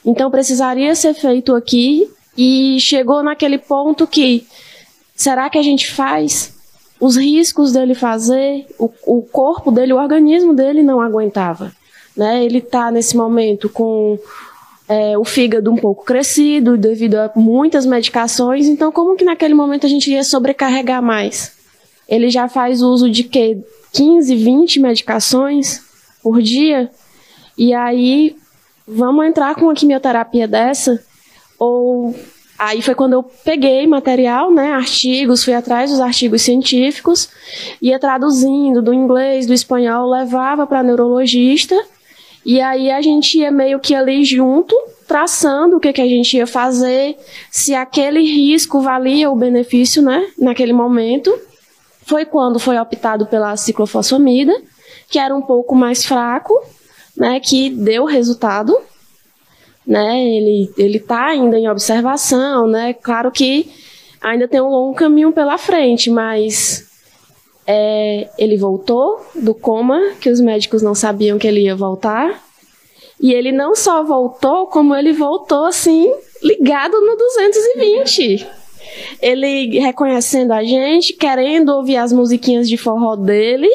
então 0.05 0.29
precisaria 0.29 0.93
ser 0.95 1.13
feito 1.13 1.55
aqui 1.55 2.07
e 2.37 2.79
chegou 2.79 3.23
naquele 3.23 3.57
ponto 3.57 4.05
que 4.05 4.45
será 5.15 5.49
que 5.49 5.57
a 5.57 5.63
gente 5.63 5.91
faz? 5.91 6.56
Os 6.99 7.15
riscos 7.15 7.73
dele 7.73 7.93
fazer, 7.93 8.65
o, 8.79 8.89
o 9.05 9.21
corpo 9.21 9.71
dele, 9.71 9.93
o 9.93 9.97
organismo 9.97 10.53
dele 10.53 10.81
não 10.81 10.99
aguentava. 10.99 11.71
Né? 12.15 12.43
Ele 12.43 12.57
está 12.57 12.89
nesse 12.89 13.15
momento 13.15 13.69
com 13.69 14.17
é, 14.87 15.17
o 15.17 15.23
fígado 15.23 15.71
um 15.71 15.75
pouco 15.75 16.03
crescido 16.03 16.77
devido 16.77 17.15
a 17.15 17.31
muitas 17.35 17.85
medicações, 17.85 18.67
então 18.67 18.91
como 18.91 19.15
que 19.15 19.25
naquele 19.25 19.53
momento 19.53 19.85
a 19.85 19.89
gente 19.89 20.11
ia 20.11 20.23
sobrecarregar 20.23 21.01
mais? 21.01 21.51
Ele 22.07 22.29
já 22.29 22.47
faz 22.47 22.81
uso 22.81 23.09
de 23.09 23.23
que 23.23 23.57
15, 23.91 24.35
20 24.35 24.79
medicações 24.79 25.81
por 26.23 26.41
dia, 26.41 26.89
e 27.57 27.73
aí 27.73 28.35
vamos 28.87 29.25
entrar 29.25 29.55
com 29.55 29.63
uma 29.63 29.75
quimioterapia 29.75 30.47
dessa? 30.47 31.03
Ou 31.59 32.15
aí 32.57 32.81
foi 32.81 32.95
quando 32.95 33.13
eu 33.13 33.23
peguei 33.23 33.85
material, 33.85 34.51
né, 34.51 34.71
artigos, 34.71 35.43
fui 35.43 35.53
atrás 35.53 35.91
dos 35.91 35.99
artigos 35.99 36.41
científicos, 36.41 37.29
ia 37.81 37.99
traduzindo 37.99 38.81
do 38.81 38.93
inglês, 38.93 39.45
do 39.45 39.53
espanhol, 39.53 40.09
levava 40.09 40.65
para 40.65 40.83
neurologista 40.83 41.75
e 42.47 42.61
aí 42.61 42.89
a 42.89 43.01
gente 43.01 43.39
ia 43.39 43.51
meio 43.51 43.77
que 43.77 43.93
ali 43.93 44.23
junto, 44.23 44.73
traçando 45.05 45.75
o 45.75 45.79
que, 45.81 45.91
que 45.91 46.01
a 46.01 46.07
gente 46.07 46.37
ia 46.37 46.47
fazer, 46.47 47.17
se 47.51 47.75
aquele 47.75 48.21
risco 48.21 48.79
valia 48.79 49.29
o 49.29 49.35
benefício, 49.35 50.01
né, 50.01 50.25
naquele 50.39 50.71
momento. 50.71 51.37
Foi 52.05 52.23
quando 52.23 52.57
foi 52.57 52.77
optado 52.77 53.25
pela 53.25 53.57
ciclofosfamida, 53.57 54.53
que 55.09 55.19
era 55.19 55.35
um 55.35 55.41
pouco 55.41 55.75
mais 55.75 56.05
fraco, 56.05 56.53
né, 57.17 57.37
que 57.41 57.69
deu 57.69 58.05
resultado, 58.05 58.77
né, 59.87 60.21
ele 60.21 60.69
ele 60.77 60.97
está 60.97 61.27
ainda 61.27 61.57
em 61.57 61.69
observação, 61.69 62.67
né, 62.67 62.93
claro 62.93 63.31
que 63.31 63.71
ainda 64.21 64.47
tem 64.47 64.61
um 64.61 64.69
longo 64.69 64.93
caminho 64.95 65.31
pela 65.31 65.57
frente, 65.57 66.09
mas 66.09 66.85
é, 67.65 68.29
ele 68.37 68.57
voltou 68.57 69.25
do 69.35 69.53
coma, 69.53 70.11
que 70.21 70.29
os 70.29 70.39
médicos 70.39 70.81
não 70.81 70.95
sabiam 70.95 71.37
que 71.37 71.47
ele 71.47 71.61
ia 71.61 71.75
voltar. 71.75 72.45
E 73.19 73.33
ele 73.33 73.51
não 73.51 73.75
só 73.75 74.03
voltou, 74.03 74.67
como 74.67 74.95
ele 74.95 75.11
voltou 75.11 75.65
assim, 75.65 76.13
ligado 76.41 77.01
no 77.01 77.15
220. 77.17 78.47
Ele 79.21 79.79
reconhecendo 79.79 80.51
a 80.51 80.63
gente, 80.63 81.13
querendo 81.13 81.69
ouvir 81.69 81.97
as 81.97 82.13
musiquinhas 82.13 82.69
de 82.69 82.77
forró 82.77 83.15
dele 83.15 83.69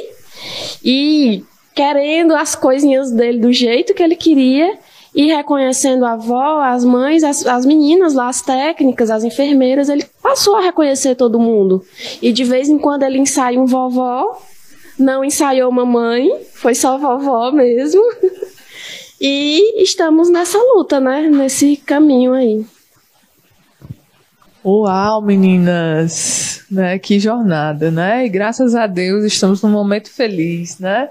e 0.82 1.44
querendo 1.74 2.34
as 2.34 2.54
coisinhas 2.54 3.10
dele 3.10 3.38
do 3.38 3.52
jeito 3.52 3.94
que 3.94 4.02
ele 4.02 4.16
queria 4.16 4.78
e 5.14 5.26
reconhecendo 5.26 6.04
a 6.04 6.12
avó, 6.12 6.62
as 6.62 6.84
mães, 6.84 7.22
as, 7.22 7.46
as 7.46 7.66
meninas 7.66 8.14
lá, 8.14 8.28
as 8.28 8.40
técnicas, 8.40 9.10
as 9.10 9.24
enfermeiras, 9.24 9.88
ele 9.88 10.04
passou 10.22 10.56
a 10.56 10.60
reconhecer 10.60 11.14
todo 11.14 11.38
mundo. 11.38 11.84
E 12.22 12.32
de 12.32 12.44
vez 12.44 12.68
em 12.68 12.78
quando 12.78 13.02
ele 13.02 13.18
ensaia 13.18 13.60
um 13.60 13.66
vovó, 13.66 14.40
não 14.98 15.22
ensaiou 15.22 15.70
mamãe, 15.70 16.30
foi 16.54 16.74
só 16.74 16.96
vovó 16.96 17.50
mesmo. 17.52 18.02
e 19.20 19.82
estamos 19.82 20.30
nessa 20.30 20.58
luta, 20.58 20.98
né? 20.98 21.28
Nesse 21.28 21.76
caminho 21.76 22.32
aí. 22.32 22.64
Uau, 24.64 25.20
meninas, 25.20 26.64
né? 26.70 26.98
Que 26.98 27.18
jornada, 27.18 27.90
né? 27.90 28.24
E 28.24 28.28
graças 28.30 28.74
a 28.74 28.86
Deus 28.86 29.24
estamos 29.24 29.60
num 29.60 29.70
momento 29.70 30.08
feliz, 30.10 30.78
né? 30.78 31.10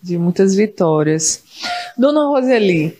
De 0.00 0.16
muitas 0.16 0.54
vitórias. 0.54 1.42
Dona 1.96 2.26
Roseli, 2.26 2.96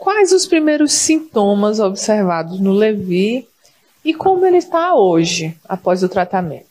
Quais 0.00 0.32
os 0.32 0.46
primeiros 0.46 0.92
sintomas 0.94 1.78
observados 1.78 2.58
no 2.58 2.72
Levi 2.72 3.46
e 4.02 4.14
como 4.14 4.46
ele 4.46 4.56
está 4.56 4.94
hoje, 4.94 5.54
após 5.68 6.02
o 6.02 6.08
tratamento? 6.08 6.64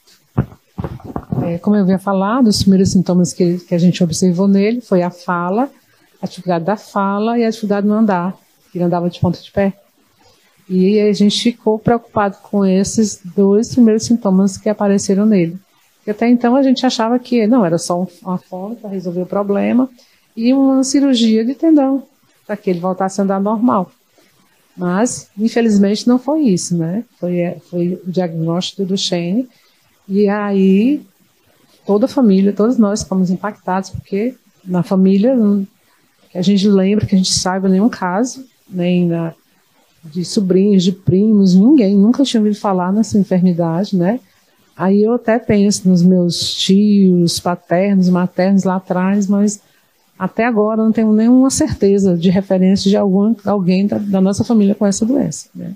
É, 1.45 1.59
como 1.59 1.75
eu 1.75 1.83
havia 1.83 1.99
falado, 1.99 2.47
os 2.47 2.63
primeiros 2.63 2.91
sintomas 2.91 3.31
que, 3.31 3.59
que 3.59 3.75
a 3.75 3.77
gente 3.77 4.03
observou 4.03 4.47
nele 4.47 4.81
foi 4.81 5.03
a 5.03 5.11
fala, 5.11 5.69
a 6.19 6.25
dificuldade 6.25 6.65
da 6.65 6.75
fala 6.75 7.37
e 7.37 7.45
a 7.45 7.49
dificuldade 7.51 7.85
no 7.85 7.93
andar. 7.93 8.35
Ele 8.73 8.83
andava 8.83 9.07
de 9.11 9.19
ponta 9.19 9.39
de 9.39 9.51
pé. 9.51 9.73
E 10.67 10.99
a 10.99 11.13
gente 11.13 11.39
ficou 11.39 11.77
preocupado 11.77 12.37
com 12.41 12.65
esses 12.65 13.21
dois 13.23 13.69
primeiros 13.69 14.05
sintomas 14.05 14.57
que 14.57 14.69
apareceram 14.69 15.27
nele. 15.27 15.55
E 16.05 16.09
até 16.09 16.27
então 16.27 16.55
a 16.55 16.63
gente 16.63 16.83
achava 16.83 17.19
que 17.19 17.45
não 17.45 17.63
era 17.63 17.77
só 17.77 18.07
uma 18.23 18.39
forma 18.39 18.75
para 18.75 18.89
resolver 18.89 19.21
o 19.21 19.27
problema 19.27 19.87
e 20.35 20.51
uma 20.51 20.83
cirurgia 20.83 21.45
de 21.45 21.53
tendão 21.53 22.08
para 22.49 22.57
que 22.57 22.67
ele 22.67 22.79
voltasse 22.79 23.21
a 23.21 23.23
andar 23.23 23.39
normal. 23.39 23.91
Mas, 24.75 25.29
infelizmente, 25.37 26.07
não 26.07 26.17
foi 26.17 26.45
isso, 26.45 26.75
né? 26.75 27.03
Foi, 27.19 27.37
é, 27.37 27.59
foi 27.69 28.01
o 28.03 28.11
diagnóstico 28.11 28.83
do 28.83 28.97
Shane. 28.97 29.47
E 30.07 30.27
aí, 30.27 30.99
toda 31.85 32.05
a 32.05 32.09
família, 32.09 32.51
todos 32.51 32.79
nós 32.79 33.03
fomos 33.03 33.29
impactados, 33.29 33.91
porque 33.91 34.33
na 34.65 34.81
família, 34.81 35.37
que 36.31 36.39
a 36.39 36.41
gente 36.41 36.67
lembra, 36.67 37.05
que 37.05 37.13
a 37.13 37.17
gente 37.19 37.31
saiba 37.31 37.69
nenhum 37.69 37.87
caso, 37.87 38.43
nem 38.67 39.05
na, 39.05 39.35
de 40.03 40.25
sobrinhos, 40.25 40.83
de 40.83 40.91
primos, 40.91 41.53
ninguém 41.53 41.95
nunca 41.95 42.23
tinha 42.23 42.41
ouvido 42.41 42.59
falar 42.59 42.91
nessa 42.91 43.19
enfermidade, 43.19 43.95
né? 43.95 44.19
Aí 44.75 45.03
eu 45.03 45.13
até 45.13 45.37
penso 45.37 45.87
nos 45.87 46.01
meus 46.01 46.55
tios, 46.55 47.39
paternos, 47.39 48.09
maternos 48.09 48.63
lá 48.63 48.77
atrás, 48.77 49.27
mas 49.27 49.61
até 50.19 50.43
agora 50.43 50.83
não 50.83 50.91
tenho 50.91 51.13
nenhuma 51.13 51.49
certeza 51.49 52.17
de 52.17 52.29
referência 52.29 52.89
de 52.89 52.97
algum, 52.97 53.33
alguém 53.45 53.87
da, 53.87 53.97
da 53.97 54.19
nossa 54.19 54.43
família 54.43 54.75
com 54.75 54.85
essa 54.85 55.05
doença. 55.05 55.47
Né? 55.55 55.71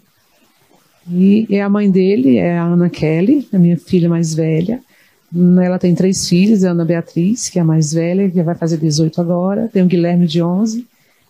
E, 1.10 1.48
e, 1.50 1.60
a 1.62 1.70
mãe 1.70 1.90
dele 1.90 2.36
é 2.36 2.58
a 2.58 2.66
Ana 2.66 2.90
Kelly, 2.90 3.48
a 3.54 3.58
minha 3.58 3.78
filha 3.78 4.10
mais 4.10 4.34
velha. 4.34 4.82
Ela 5.64 5.80
tem 5.80 5.96
três 5.96 6.28
filhos, 6.28 6.66
a 6.66 6.72
Ana 6.72 6.84
Beatriz, 6.84 7.50
que 7.50 7.58
é 7.58 7.62
a 7.62 7.66
mais 7.66 7.94
velha, 7.94 8.30
que 8.30 8.44
vai 8.44 8.54
fazer 8.54 8.78
18 8.78 9.20
agora. 9.22 9.70
Tem 9.72 9.82
o 9.82 9.88
Guilherme 9.88 10.28
de 10.28 10.44
11, 10.44 10.86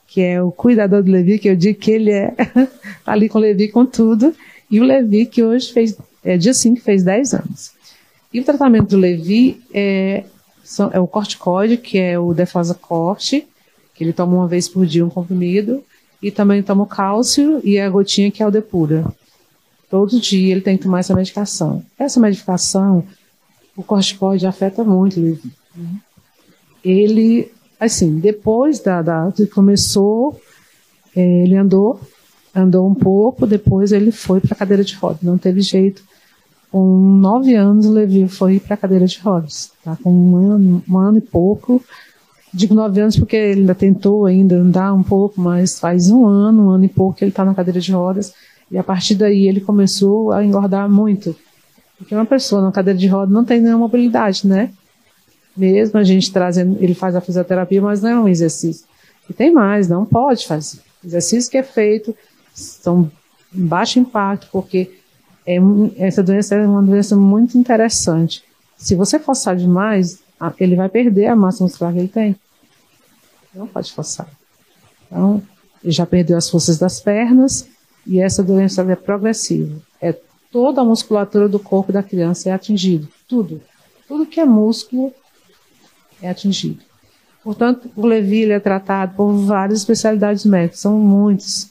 que 0.07 0.19
é 0.19 0.41
o 0.41 0.51
cuidador 0.51 1.03
do 1.03 1.11
Levi, 1.11 1.37
que 1.37 1.49
eu 1.49 1.55
digo 1.55 1.77
que 1.79 1.91
ele 1.91 2.11
é 2.11 2.33
ali 3.05 3.29
com 3.29 3.37
o 3.37 3.41
Levi 3.41 3.67
com 3.67 3.85
tudo. 3.85 4.33
E 4.71 4.79
o 4.79 4.83
Levi, 4.83 5.27
que 5.27 5.43
hoje 5.43 5.71
fez, 5.71 5.95
é 6.23 6.35
dia 6.35 6.53
5, 6.53 6.81
fez 6.81 7.03
10 7.03 7.33
anos. 7.35 7.71
E 8.33 8.39
o 8.39 8.43
tratamento 8.43 8.89
do 8.89 8.97
Levi 8.97 9.61
é 9.71 10.23
é 10.91 10.99
o 10.99 11.07
corticoide, 11.07 11.77
que 11.77 11.97
é 11.97 12.17
o 12.17 12.33
defosa 12.33 12.73
corte, 12.73 13.47
que 13.93 14.03
ele 14.03 14.13
toma 14.13 14.35
uma 14.35 14.47
vez 14.47 14.67
por 14.67 14.85
dia 14.85 15.05
um 15.05 15.09
comprimido, 15.09 15.83
e 16.21 16.31
também 16.31 16.63
toma 16.63 16.83
o 16.83 16.87
cálcio 16.87 17.59
e 17.63 17.77
a 17.77 17.89
gotinha 17.89 18.31
que 18.31 18.41
é 18.41 18.47
o 18.47 18.51
depura. 18.51 19.05
Todo 19.89 20.19
dia 20.19 20.53
ele 20.53 20.61
tem 20.61 20.77
que 20.77 20.83
tomar 20.83 20.99
essa 20.99 21.13
medicação. 21.13 21.83
Essa 21.99 22.19
medicação, 22.19 23.03
o 23.75 23.83
corticoide 23.83 24.47
afeta 24.47 24.83
muito 24.83 25.19
ele. 25.19 25.41
Ele, 26.83 27.51
assim, 27.79 28.19
depois 28.19 28.79
da, 28.79 29.01
da 29.01 29.31
que 29.35 29.45
começou, 29.45 30.41
é, 31.15 31.43
ele 31.43 31.55
andou, 31.55 31.99
andou 32.55 32.89
um 32.89 32.95
pouco, 32.95 33.45
depois 33.45 33.91
ele 33.91 34.11
foi 34.11 34.39
para 34.39 34.53
a 34.53 34.57
cadeira 34.57 34.83
de 34.83 34.95
rodas. 34.95 35.21
Não 35.21 35.37
teve 35.37 35.61
jeito 35.61 36.03
com 36.73 36.97
nove 37.19 37.53
anos, 37.53 37.85
o 37.85 37.91
Levi 37.91 38.27
foi 38.27 38.59
para 38.59 38.73
a 38.73 38.77
cadeira 38.77 39.05
de 39.05 39.19
rodas. 39.19 39.71
Tá? 39.83 39.95
Com 40.01 40.11
um 40.11 40.35
ano, 40.35 40.83
um 40.89 40.97
ano 40.97 41.19
e 41.19 41.21
pouco. 41.21 41.79
Digo 42.51 42.73
nove 42.73 42.99
anos 42.99 43.15
porque 43.15 43.35
ele 43.35 43.59
ainda 43.59 43.75
tentou 43.75 44.25
ainda 44.25 44.55
andar 44.55 44.91
um 44.91 45.03
pouco, 45.03 45.39
mas 45.39 45.79
faz 45.79 46.09
um 46.09 46.25
ano, 46.25 46.65
um 46.65 46.69
ano 46.71 46.85
e 46.85 46.89
pouco 46.89 47.15
que 47.15 47.23
ele 47.23 47.29
está 47.29 47.45
na 47.45 47.53
cadeira 47.53 47.79
de 47.79 47.91
rodas. 47.91 48.33
E 48.71 48.77
a 48.79 48.83
partir 48.83 49.13
daí 49.13 49.47
ele 49.47 49.61
começou 49.61 50.31
a 50.31 50.43
engordar 50.43 50.89
muito. 50.89 51.35
Porque 51.95 52.15
uma 52.15 52.25
pessoa 52.25 52.59
na 52.59 52.71
cadeira 52.71 52.97
de 52.97 53.05
rodas 53.05 53.31
não 53.31 53.45
tem 53.45 53.61
nenhuma 53.61 53.77
mobilidade, 53.77 54.47
né? 54.47 54.71
Mesmo 55.55 55.99
a 55.99 56.03
gente 56.03 56.33
trazendo, 56.33 56.77
ele 56.81 56.95
faz 56.95 57.15
a 57.15 57.21
fisioterapia, 57.21 57.83
mas 57.83 58.01
não 58.01 58.09
é 58.09 58.19
um 58.19 58.27
exercício. 58.27 58.87
E 59.29 59.33
tem 59.33 59.53
mais, 59.53 59.87
não 59.87 60.05
pode 60.05 60.47
fazer. 60.47 60.79
Exercícios 61.05 61.49
que 61.49 61.57
é 61.59 61.63
feito 61.63 62.15
são 62.51 63.11
baixo 63.51 63.99
impacto, 63.99 64.47
porque 64.51 65.02
é, 65.45 65.57
essa 65.97 66.23
doença 66.23 66.55
é 66.55 66.65
uma 66.65 66.81
doença 66.81 67.15
muito 67.15 67.57
interessante. 67.57 68.43
Se 68.77 68.95
você 68.95 69.19
forçar 69.19 69.55
demais, 69.55 70.21
ele 70.59 70.75
vai 70.75 70.89
perder 70.89 71.27
a 71.27 71.35
massa 71.35 71.63
muscular 71.63 71.93
que 71.93 71.99
ele 71.99 72.07
tem. 72.07 72.35
Não 73.53 73.67
pode 73.67 73.91
forçar. 73.91 74.27
Então, 75.05 75.41
ele 75.83 75.91
já 75.91 76.05
perdeu 76.05 76.37
as 76.37 76.49
forças 76.49 76.77
das 76.77 76.99
pernas 76.99 77.67
e 78.05 78.19
essa 78.19 78.43
doença 78.43 78.81
é 78.81 78.95
progressiva. 78.95 79.79
É 80.01 80.13
toda 80.51 80.81
a 80.81 80.85
musculatura 80.85 81.47
do 81.47 81.59
corpo 81.59 81.91
da 81.91 82.03
criança 82.03 82.49
é 82.49 82.53
atingido. 82.53 83.07
Tudo. 83.27 83.61
Tudo 84.07 84.25
que 84.25 84.39
é 84.39 84.45
músculo 84.45 85.13
é 86.21 86.29
atingido. 86.29 86.81
Portanto, 87.43 87.91
o 87.95 88.05
Levi 88.05 88.49
é 88.49 88.59
tratado 88.59 89.15
por 89.15 89.33
várias 89.33 89.79
especialidades 89.79 90.45
médicas, 90.45 90.79
são 90.79 90.97
muitos. 90.97 91.69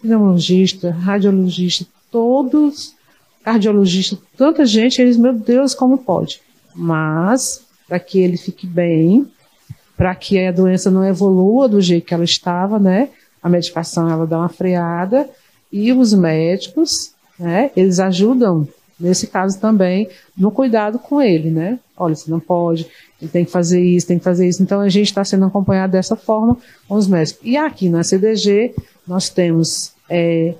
Pneumologista, 0.00 0.90
radiologista, 0.90 1.86
todos, 2.14 2.94
cardiologista, 3.42 4.16
tanta 4.36 4.64
gente, 4.64 5.02
eles, 5.02 5.16
meu 5.16 5.32
Deus, 5.32 5.74
como 5.74 5.98
pode? 5.98 6.40
Mas, 6.72 7.62
para 7.88 7.98
que 7.98 8.20
ele 8.20 8.36
fique 8.36 8.68
bem, 8.68 9.26
para 9.96 10.14
que 10.14 10.38
a 10.38 10.52
doença 10.52 10.92
não 10.92 11.04
evolua 11.04 11.68
do 11.68 11.80
jeito 11.80 12.06
que 12.06 12.14
ela 12.14 12.22
estava, 12.22 12.78
né? 12.78 13.08
A 13.42 13.48
medicação 13.48 14.08
ela 14.08 14.28
dá 14.28 14.38
uma 14.38 14.48
freada 14.48 15.28
e 15.72 15.92
os 15.92 16.14
médicos, 16.14 17.10
né? 17.36 17.72
Eles 17.74 17.98
ajudam 17.98 18.68
nesse 18.98 19.26
caso 19.26 19.58
também 19.58 20.08
no 20.36 20.52
cuidado 20.52 21.00
com 21.00 21.20
ele, 21.20 21.50
né? 21.50 21.80
Olha, 21.96 22.14
você 22.14 22.30
não 22.30 22.38
pode, 22.38 22.86
ele 23.20 23.28
tem 23.28 23.44
que 23.44 23.50
fazer 23.50 23.82
isso, 23.82 24.06
tem 24.06 24.18
que 24.18 24.24
fazer 24.24 24.46
isso. 24.46 24.62
Então 24.62 24.80
a 24.80 24.88
gente 24.88 25.08
está 25.08 25.24
sendo 25.24 25.46
acompanhado 25.46 25.90
dessa 25.90 26.14
forma 26.14 26.56
com 26.86 26.94
os 26.94 27.08
médicos. 27.08 27.40
E 27.44 27.56
aqui 27.56 27.88
na 27.88 28.04
CDG 28.04 28.72
nós 29.04 29.28
temos 29.28 29.92
é, 30.08 30.54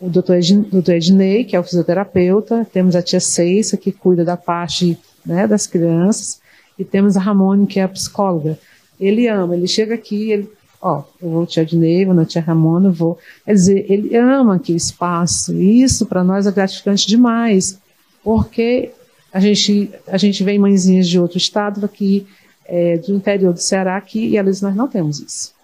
o 0.00 0.08
doutor, 0.08 0.36
Ednei, 0.36 1.44
que 1.44 1.56
é 1.56 1.60
o 1.60 1.64
fisioterapeuta, 1.64 2.66
temos 2.72 2.94
a 2.94 3.02
tia 3.02 3.20
Ceissa, 3.20 3.76
que 3.76 3.90
cuida 3.90 4.24
da 4.24 4.36
parte 4.36 4.98
né, 5.26 5.46
das 5.46 5.66
crianças, 5.66 6.40
e 6.78 6.84
temos 6.84 7.16
a 7.16 7.20
Ramone, 7.20 7.66
que 7.66 7.80
é 7.80 7.82
a 7.82 7.88
psicóloga. 7.88 8.58
Ele 9.00 9.26
ama, 9.26 9.56
ele 9.56 9.66
chega 9.66 9.94
aqui, 9.94 10.30
ele, 10.30 10.50
ó, 10.80 11.02
eu 11.20 11.30
vou 11.30 11.46
tia 11.46 11.62
Ednei, 11.62 12.04
vou 12.04 12.14
na 12.14 12.24
tia 12.24 12.40
Ramona, 12.40 12.90
vou. 12.90 13.18
Quer 13.44 13.54
dizer, 13.54 13.86
ele 13.90 14.16
ama 14.16 14.56
aqui 14.56 14.72
o 14.72 14.76
espaço, 14.76 15.52
e 15.54 15.82
isso 15.82 16.06
para 16.06 16.22
nós 16.22 16.46
é 16.46 16.52
gratificante 16.52 17.06
demais, 17.06 17.78
porque 18.22 18.92
a 19.32 19.40
gente, 19.40 19.90
a 20.06 20.16
gente 20.16 20.44
vem 20.44 20.58
mãezinhas 20.58 21.08
de 21.08 21.18
outro 21.18 21.38
estado 21.38 21.84
aqui, 21.84 22.26
é, 22.64 22.98
do 22.98 23.14
interior 23.14 23.52
do 23.52 23.60
Ceará 23.60 23.96
aqui, 23.96 24.28
e 24.28 24.38
às 24.38 24.60
nós 24.60 24.76
não 24.76 24.86
temos 24.86 25.20
isso. 25.20 25.57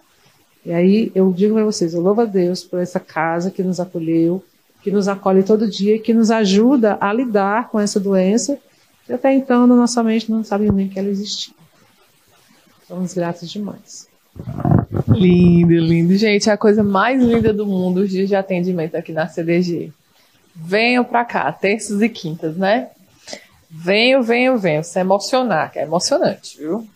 E 0.65 0.73
aí 0.73 1.11
eu 1.13 1.31
digo 1.31 1.53
para 1.53 1.63
vocês, 1.63 1.93
eu 1.93 2.01
louvo 2.01 2.21
a 2.21 2.25
Deus 2.25 2.63
por 2.63 2.79
essa 2.79 2.99
casa 2.99 3.51
que 3.51 3.61
nos 3.61 3.79
acolheu, 3.79 4.43
que 4.81 4.89
nos 4.89 5.07
acolhe 5.07 5.43
todo 5.43 5.69
dia, 5.69 5.99
que 5.99 6.13
nos 6.13 6.31
ajuda 6.31 6.97
a 6.99 7.13
lidar 7.13 7.69
com 7.69 7.79
essa 7.79 7.99
doença, 7.99 8.57
que 9.05 9.13
até 9.13 9.33
então 9.33 9.67
na 9.67 9.75
nossa 9.75 10.01
mente 10.01 10.31
não 10.31 10.43
sabia 10.43 10.71
nem 10.71 10.89
que 10.89 10.97
ela 10.97 11.09
existia. 11.09 11.53
Somos 12.87 13.13
gratos 13.13 13.49
demais. 13.49 14.07
Lindo, 15.07 15.73
lindo. 15.73 16.15
Gente, 16.15 16.49
é 16.49 16.53
a 16.53 16.57
coisa 16.57 16.83
mais 16.83 17.21
linda 17.21 17.53
do 17.53 17.65
mundo 17.65 18.01
os 18.01 18.09
dias 18.09 18.27
de 18.27 18.35
atendimento 18.35 18.95
aqui 18.95 19.11
na 19.11 19.27
CDG. 19.27 19.91
Venham 20.55 21.03
para 21.03 21.25
cá, 21.25 21.51
terças 21.51 22.01
e 22.01 22.09
quintas, 22.09 22.55
né? 22.55 22.89
Venham, 23.69 24.23
venham, 24.23 24.57
venham. 24.57 24.83
Se 24.83 24.99
emocionar, 24.99 25.71
que 25.71 25.79
é 25.79 25.83
emocionante, 25.83 26.57
viu? 26.57 26.87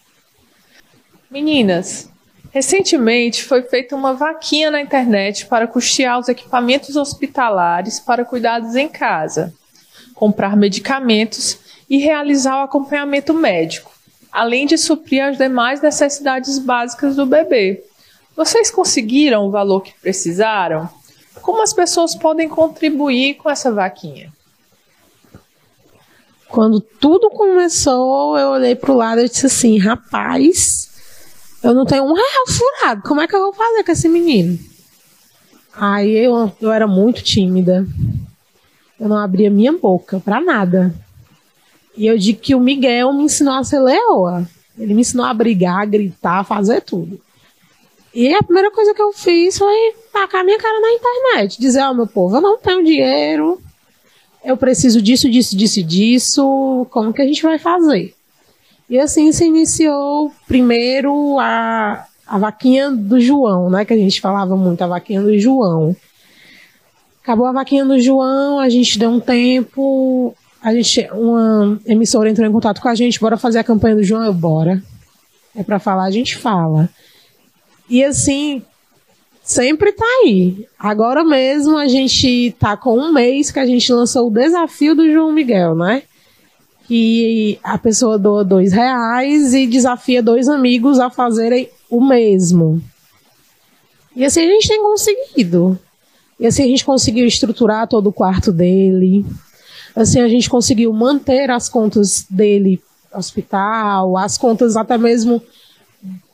Meninas, 1.29 2.09
Recentemente 2.51 3.43
foi 3.43 3.61
feita 3.61 3.95
uma 3.95 4.13
vaquinha 4.13 4.71
na 4.71 4.81
internet 4.81 5.45
para 5.45 5.67
custear 5.67 6.19
os 6.19 6.27
equipamentos 6.27 6.95
hospitalares 6.95 7.99
para 7.99 8.25
cuidados 8.25 8.75
em 8.75 8.87
casa, 8.87 9.53
comprar 10.15 10.57
medicamentos 10.57 11.59
e 11.87 11.97
realizar 11.97 12.59
o 12.59 12.63
acompanhamento 12.63 13.33
médico, 13.33 13.91
além 14.31 14.65
de 14.65 14.77
suprir 14.77 15.23
as 15.23 15.37
demais 15.37 15.81
necessidades 15.81 16.57
básicas 16.57 17.15
do 17.15 17.25
bebê. 17.25 17.83
Vocês 18.35 18.71
conseguiram 18.71 19.45
o 19.45 19.51
valor 19.51 19.81
que 19.81 19.93
precisaram? 20.01 20.89
Como 21.41 21.61
as 21.61 21.73
pessoas 21.73 22.15
podem 22.15 22.49
contribuir 22.49 23.35
com 23.35 23.49
essa 23.49 23.71
vaquinha? 23.71 24.33
Quando 26.47 26.81
tudo 26.81 27.29
começou, 27.29 28.37
eu 28.37 28.49
olhei 28.49 28.75
para 28.75 28.91
o 28.91 28.95
lado 28.95 29.21
e 29.21 29.29
disse 29.29 29.45
assim: 29.45 29.77
rapaz, 29.77 30.88
eu 31.63 31.73
não 31.73 31.85
tenho 31.85 32.03
um 32.03 32.13
real 32.13 32.47
furado. 32.47 33.01
Como 33.03 33.21
é 33.21 33.27
que 33.27 33.35
eu 33.35 33.41
vou 33.41 33.53
fazer 33.53 33.83
com 33.83 33.91
esse 33.91 34.07
menino? 34.07 34.57
Aí 35.73 36.11
eu, 36.11 36.51
eu 36.61 36.71
era 36.71 36.87
muito 36.87 37.23
tímida. 37.23 37.85
Eu 38.99 39.07
não 39.07 39.17
abria 39.17 39.49
minha 39.49 39.71
boca 39.71 40.19
para 40.19 40.41
nada. 40.41 40.93
E 41.95 42.05
eu 42.05 42.17
digo 42.17 42.39
que 42.39 42.55
o 42.55 42.59
Miguel 42.59 43.13
me 43.13 43.23
ensinou 43.23 43.53
a 43.53 43.63
ser 43.63 43.79
leoa. 43.79 44.47
Ele 44.77 44.93
me 44.93 45.01
ensinou 45.01 45.25
a 45.25 45.33
brigar, 45.33 45.81
a 45.81 45.85
gritar, 45.85 46.39
a 46.39 46.43
fazer 46.43 46.81
tudo. 46.81 47.19
E 48.13 48.33
a 48.33 48.41
primeira 48.41 48.71
coisa 48.71 48.93
que 48.93 49.01
eu 49.01 49.11
fiz 49.11 49.57
foi 49.57 49.93
tacar 50.11 50.43
minha 50.43 50.57
cara 50.57 50.79
na 50.79 50.91
internet. 50.91 51.59
Dizer, 51.59 51.81
ó, 51.81 51.91
oh, 51.91 51.93
meu 51.93 52.07
povo, 52.07 52.37
eu 52.37 52.41
não 52.41 52.57
tenho 52.57 52.83
dinheiro. 52.83 53.61
Eu 54.43 54.55
preciso 54.55 55.01
disso, 55.01 55.29
disso, 55.29 55.55
disso, 55.55 55.83
disso. 55.83 56.87
Como 56.89 57.13
que 57.13 57.21
a 57.21 57.25
gente 57.25 57.43
vai 57.43 57.59
fazer? 57.59 58.15
E 58.89 58.99
assim 58.99 59.31
se 59.31 59.45
iniciou 59.45 60.33
primeiro 60.47 61.37
a, 61.39 62.05
a 62.25 62.37
vaquinha 62.39 62.89
do 62.89 63.19
João, 63.19 63.69
né? 63.69 63.85
Que 63.85 63.93
a 63.93 63.97
gente 63.97 64.19
falava 64.19 64.57
muito, 64.57 64.81
a 64.81 64.87
vaquinha 64.87 65.21
do 65.21 65.37
João. 65.37 65.95
Acabou 67.21 67.45
a 67.45 67.51
vaquinha 67.51 67.85
do 67.85 67.99
João, 67.99 68.59
a 68.59 68.67
gente 68.69 68.97
deu 68.97 69.11
um 69.11 69.19
tempo, 69.19 70.35
a 70.61 70.73
gente, 70.73 71.07
uma 71.13 71.79
emissora 71.85 72.29
entrou 72.29 72.47
em 72.47 72.51
contato 72.51 72.81
com 72.81 72.89
a 72.89 72.95
gente, 72.95 73.19
bora 73.19 73.37
fazer 73.37 73.59
a 73.59 73.63
campanha 73.63 73.95
do 73.95 74.03
João, 74.03 74.23
eu 74.23 74.33
bora. 74.33 74.81
É 75.55 75.61
para 75.61 75.77
falar, 75.77 76.05
a 76.05 76.11
gente 76.11 76.35
fala. 76.37 76.89
E 77.87 78.03
assim, 78.03 78.63
sempre 79.43 79.91
tá 79.91 80.05
aí. 80.23 80.65
Agora 80.79 81.23
mesmo 81.23 81.77
a 81.77 81.87
gente 81.87 82.55
tá 82.59 82.75
com 82.75 82.97
um 82.97 83.13
mês 83.13 83.51
que 83.51 83.59
a 83.59 83.65
gente 83.65 83.91
lançou 83.93 84.27
o 84.27 84.31
desafio 84.31 84.95
do 84.95 85.11
João 85.11 85.31
Miguel, 85.31 85.75
né? 85.75 86.03
Que 86.89 87.59
a 87.63 87.77
pessoa 87.77 88.17
doa 88.17 88.43
dois 88.43 88.73
reais 88.73 89.53
e 89.53 89.67
desafia 89.67 90.23
dois 90.23 90.47
amigos 90.47 90.97
a 90.97 91.07
fazerem 91.07 91.69
o 91.87 92.01
mesmo. 92.01 92.81
E 94.15 94.25
assim 94.25 94.39
a 94.39 94.47
gente 94.47 94.67
tem 94.67 94.81
conseguido. 94.81 95.77
E 96.39 96.47
assim 96.47 96.63
a 96.63 96.67
gente 96.67 96.83
conseguiu 96.83 97.27
estruturar 97.27 97.87
todo 97.87 98.07
o 98.07 98.11
quarto 98.11 98.51
dele. 98.51 99.23
Assim 99.95 100.19
a 100.19 100.27
gente 100.27 100.49
conseguiu 100.49 100.91
manter 100.91 101.51
as 101.51 101.69
contas 101.69 102.25
dele 102.27 102.81
hospital, 103.13 104.17
as 104.17 104.35
contas 104.35 104.75
até 104.75 104.97
mesmo 104.97 105.39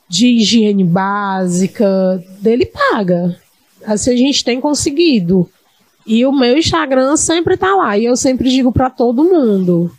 de 0.08 0.38
higiene 0.38 0.84
básica 0.84 2.24
dele 2.40 2.64
paga. 2.64 3.38
Assim 3.84 4.10
a 4.10 4.16
gente 4.16 4.42
tem 4.42 4.58
conseguido. 4.58 5.50
E 6.06 6.24
o 6.24 6.32
meu 6.32 6.56
Instagram 6.56 7.14
sempre 7.18 7.58
tá 7.58 7.74
lá. 7.74 7.98
E 7.98 8.06
eu 8.06 8.16
sempre 8.16 8.48
digo 8.48 8.72
para 8.72 8.88
todo 8.88 9.22
mundo: 9.22 9.92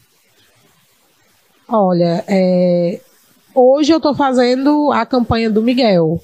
Olha, 1.69 2.23
é, 2.27 3.01
hoje 3.53 3.91
eu 3.91 3.97
estou 3.97 4.15
fazendo 4.15 4.89
a 4.93 5.06
campanha 5.06 5.49
do 5.49 5.62
Miguel, 5.62 6.21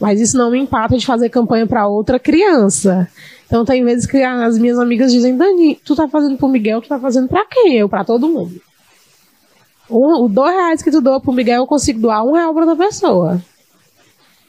mas 0.00 0.20
isso 0.20 0.38
não 0.38 0.50
me 0.50 0.58
empata 0.58 0.96
de 0.96 1.04
fazer 1.04 1.28
campanha 1.28 1.66
para 1.66 1.86
outra 1.86 2.18
criança. 2.18 3.06
Então 3.46 3.64
tem 3.64 3.84
vezes 3.84 4.06
que 4.06 4.22
as 4.22 4.58
minhas 4.58 4.78
amigas 4.78 5.12
dizem, 5.12 5.36
Dani, 5.36 5.78
tu 5.84 5.94
tá 5.94 6.08
fazendo 6.08 6.38
pro 6.38 6.48
Miguel, 6.48 6.80
tu 6.80 6.88
tá 6.88 6.98
fazendo 6.98 7.28
para 7.28 7.44
quem? 7.44 7.74
Eu, 7.74 7.88
para 7.88 8.04
todo 8.04 8.28
mundo. 8.28 8.60
O, 9.88 10.24
o 10.24 10.28
dois 10.28 10.54
reais 10.54 10.82
que 10.82 10.90
tu 10.90 11.00
doa 11.00 11.20
pro 11.20 11.32
Miguel, 11.32 11.62
eu 11.62 11.66
consigo 11.66 12.00
doar 12.00 12.24
um 12.24 12.32
real 12.32 12.54
para 12.54 12.66
outra 12.66 12.86
pessoa. 12.86 13.40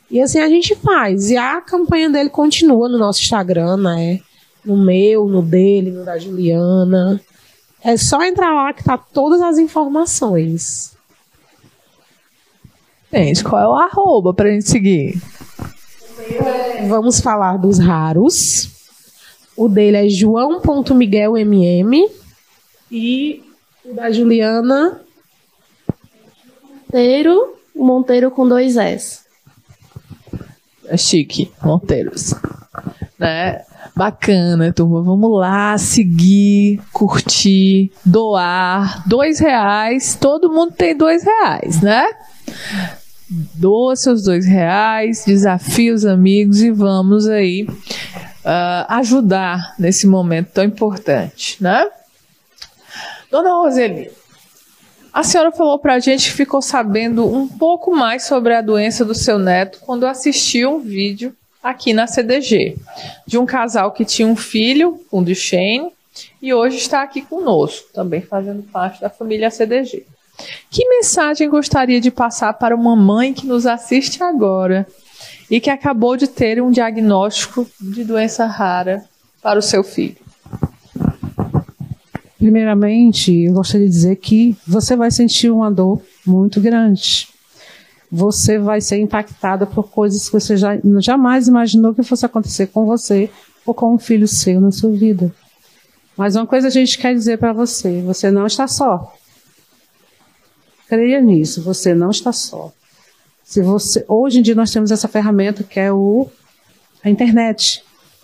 E 0.09 0.21
assim 0.21 0.39
a 0.39 0.47
gente 0.47 0.75
faz. 0.75 1.29
E 1.29 1.35
a 1.37 1.59
campanha 1.59 2.09
dele 2.09 2.29
continua 2.29 2.87
no 2.87 2.97
nosso 2.97 3.21
Instagram, 3.21 3.77
né? 3.77 4.21
No 4.63 4.77
meu, 4.77 5.27
no 5.27 5.41
dele, 5.41 5.91
no 5.91 6.05
da 6.05 6.17
Juliana. 6.17 7.21
É 7.87 7.95
só 7.95 8.21
entrar 8.21 8.53
lá 8.53 8.73
que 8.73 8.83
tá 8.83 8.97
todas 8.97 9.41
as 9.41 9.57
informações. 9.57 10.93
Gente, 13.13 13.45
qual 13.45 13.61
é 13.61 13.65
o 13.65 13.75
arroba 13.75 14.33
pra 14.33 14.51
gente 14.51 14.69
seguir? 14.69 15.21
Vamos 16.89 17.21
falar 17.21 17.55
dos 17.55 17.79
raros. 17.79 18.69
O 19.55 19.69
dele 19.69 19.95
é 19.95 20.09
joão.miguelmm 20.09 22.09
e 22.91 23.41
o 23.85 23.93
da 23.93 24.11
Juliana 24.11 24.99
Monteiro, 26.83 27.55
Monteiro 27.73 28.31
com 28.31 28.45
dois 28.45 28.75
S. 28.75 29.21
É 30.87 30.97
chique, 30.97 31.49
Monteiros. 31.63 32.33
Né? 33.17 33.65
Bacana, 33.97 34.71
turma. 34.71 35.01
Vamos 35.01 35.39
lá, 35.39 35.75
seguir, 35.75 36.79
curtir, 36.93 37.91
doar. 38.05 39.03
Dois 39.07 39.39
reais, 39.39 40.13
todo 40.13 40.51
mundo 40.51 40.71
tem 40.71 40.95
dois 40.95 41.23
reais, 41.23 41.81
né? 41.81 42.05
Doa 43.55 43.95
seus 43.95 44.21
dois 44.21 44.45
reais, 44.45 45.23
desafie 45.25 45.89
os 45.89 46.05
amigos 46.05 46.61
e 46.61 46.69
vamos 46.69 47.27
aí 47.27 47.63
uh, 47.67 48.85
ajudar 48.89 49.73
nesse 49.79 50.05
momento 50.05 50.51
tão 50.51 50.63
importante, 50.63 51.57
né? 51.59 51.89
Dona 53.31 53.49
Roseli, 53.49 54.11
a 55.11 55.23
senhora 55.23 55.51
falou 55.51 55.79
para 55.79 55.95
a 55.95 55.99
gente 55.99 56.29
que 56.29 56.37
ficou 56.37 56.61
sabendo 56.61 57.25
um 57.25 57.47
pouco 57.47 57.95
mais 57.95 58.25
sobre 58.25 58.53
a 58.53 58.61
doença 58.61 59.03
do 59.03 59.15
seu 59.15 59.39
neto 59.39 59.79
quando 59.81 60.05
assistiu 60.05 60.75
um 60.75 60.79
vídeo 60.79 61.35
aqui 61.61 61.93
na 61.93 62.07
CDG, 62.07 62.77
de 63.25 63.37
um 63.37 63.45
casal 63.45 63.91
que 63.91 64.05
tinha 64.05 64.27
um 64.27 64.35
filho, 64.35 64.99
um 65.11 65.23
Duchenne, 65.23 65.91
e 66.41 66.53
hoje 66.53 66.77
está 66.77 67.03
aqui 67.03 67.21
conosco, 67.21 67.87
também 67.93 68.21
fazendo 68.21 68.63
parte 68.63 69.01
da 69.01 69.09
família 69.09 69.51
CDG. 69.51 70.05
Que 70.69 70.87
mensagem 70.87 71.49
gostaria 71.49 71.99
de 71.99 72.11
passar 72.11 72.53
para 72.53 72.75
uma 72.75 72.95
mãe 72.95 73.33
que 73.33 73.47
nos 73.47 73.65
assiste 73.65 74.21
agora 74.23 74.87
e 75.49 75.59
que 75.59 75.69
acabou 75.69 76.15
de 76.15 76.27
ter 76.27 76.61
um 76.61 76.69
diagnóstico 76.69 77.67
de 77.79 78.03
doença 78.03 78.45
rara 78.45 79.03
para 79.41 79.57
o 79.57 79.61
seu 79.61 79.83
filho? 79.83 80.17
Primeiramente, 82.37 83.45
eu 83.45 83.53
gostaria 83.53 83.87
de 83.87 83.93
dizer 83.93 84.15
que 84.17 84.55
você 84.65 84.95
vai 84.95 85.09
sentir 85.09 85.49
uma 85.49 85.71
dor 85.71 86.01
muito 86.25 86.61
grande. 86.61 87.27
Você 88.11 88.57
vai 88.57 88.79
ser 88.79 88.97
impactada 88.97 89.65
por 89.65 89.89
coisas 89.89 90.29
que 90.29 90.39
você 90.39 90.55
já, 90.55 90.77
jamais 90.99 91.47
imaginou 91.47 91.93
que 91.93 92.03
fosse 92.03 92.25
acontecer 92.25 92.67
com 92.67 92.85
você 92.85 93.29
ou 93.65 93.73
com 93.73 93.93
um 93.93 93.99
filho 93.99 94.27
seu 94.27 94.61
na 94.61 94.71
sua 94.71 94.91
vida. 94.91 95.33
Mas 96.15 96.35
uma 96.35 96.47
coisa 96.47 96.67
a 96.67 96.71
gente 96.71 96.97
quer 96.97 97.13
dizer 97.13 97.37
para 97.37 97.53
você: 97.53 98.01
você 98.01 98.31
não 98.31 98.47
está 98.47 98.67
só. 98.67 99.13
Creia 100.87 101.21
nisso, 101.21 101.61
você 101.61 101.93
não 101.93 102.09
está 102.09 102.31
só. 102.31 102.71
Se 103.43 103.61
você, 103.61 104.03
hoje 104.07 104.39
em 104.39 104.41
dia 104.41 104.55
nós 104.55 104.71
temos 104.71 104.89
essa 104.89 105.07
ferramenta 105.07 105.63
que 105.63 105.79
é 105.79 105.91
o, 105.91 106.29
a 107.03 107.09
internet, 107.09 107.83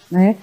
né? 0.10 0.38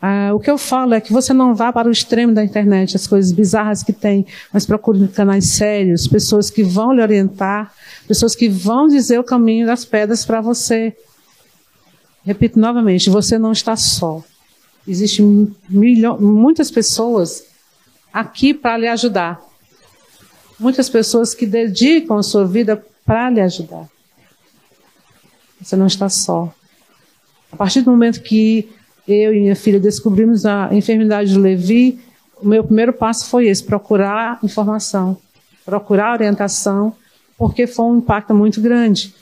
Ah, 0.00 0.30
o 0.32 0.38
que 0.38 0.50
eu 0.50 0.56
falo 0.56 0.94
é 0.94 1.00
que 1.00 1.12
você 1.12 1.32
não 1.32 1.54
vá 1.54 1.72
para 1.72 1.88
o 1.88 1.90
extremo 1.90 2.32
da 2.32 2.44
internet, 2.44 2.94
as 2.94 3.06
coisas 3.06 3.32
bizarras 3.32 3.82
que 3.82 3.92
tem, 3.92 4.24
mas 4.52 4.64
procure 4.64 5.08
canais 5.08 5.46
sérios, 5.50 6.06
pessoas 6.06 6.50
que 6.50 6.62
vão 6.62 6.92
lhe 6.92 7.02
orientar, 7.02 7.72
pessoas 8.06 8.36
que 8.36 8.48
vão 8.48 8.86
dizer 8.86 9.18
o 9.18 9.24
caminho 9.24 9.66
das 9.66 9.84
pedras 9.84 10.24
para 10.24 10.40
você. 10.40 10.96
Repito 12.24 12.60
novamente, 12.60 13.10
você 13.10 13.38
não 13.38 13.50
está 13.50 13.74
só. 13.74 14.22
Existem 14.86 15.54
muitas 15.68 16.70
pessoas 16.70 17.44
aqui 18.12 18.54
para 18.54 18.78
lhe 18.78 18.86
ajudar. 18.86 19.40
Muitas 20.60 20.88
pessoas 20.88 21.34
que 21.34 21.46
dedicam 21.46 22.16
a 22.16 22.22
sua 22.22 22.46
vida 22.46 22.84
para 23.04 23.30
lhe 23.30 23.40
ajudar. 23.40 23.88
Você 25.60 25.74
não 25.74 25.86
está 25.86 26.08
só. 26.08 26.52
A 27.50 27.56
partir 27.56 27.80
do 27.80 27.90
momento 27.90 28.22
que 28.22 28.68
eu 29.08 29.34
e 29.34 29.40
minha 29.40 29.56
filha 29.56 29.80
descobrimos 29.80 30.44
a 30.44 30.68
enfermidade 30.72 31.32
de 31.32 31.38
Levi, 31.38 31.98
o 32.40 32.46
meu 32.46 32.62
primeiro 32.62 32.92
passo 32.92 33.28
foi 33.28 33.48
esse: 33.48 33.64
procurar 33.64 34.38
informação, 34.42 35.16
procurar 35.64 36.12
orientação, 36.12 36.92
porque 37.36 37.66
foi 37.66 37.86
um 37.86 37.98
impacto 37.98 38.34
muito 38.34 38.60
grande. 38.60 39.14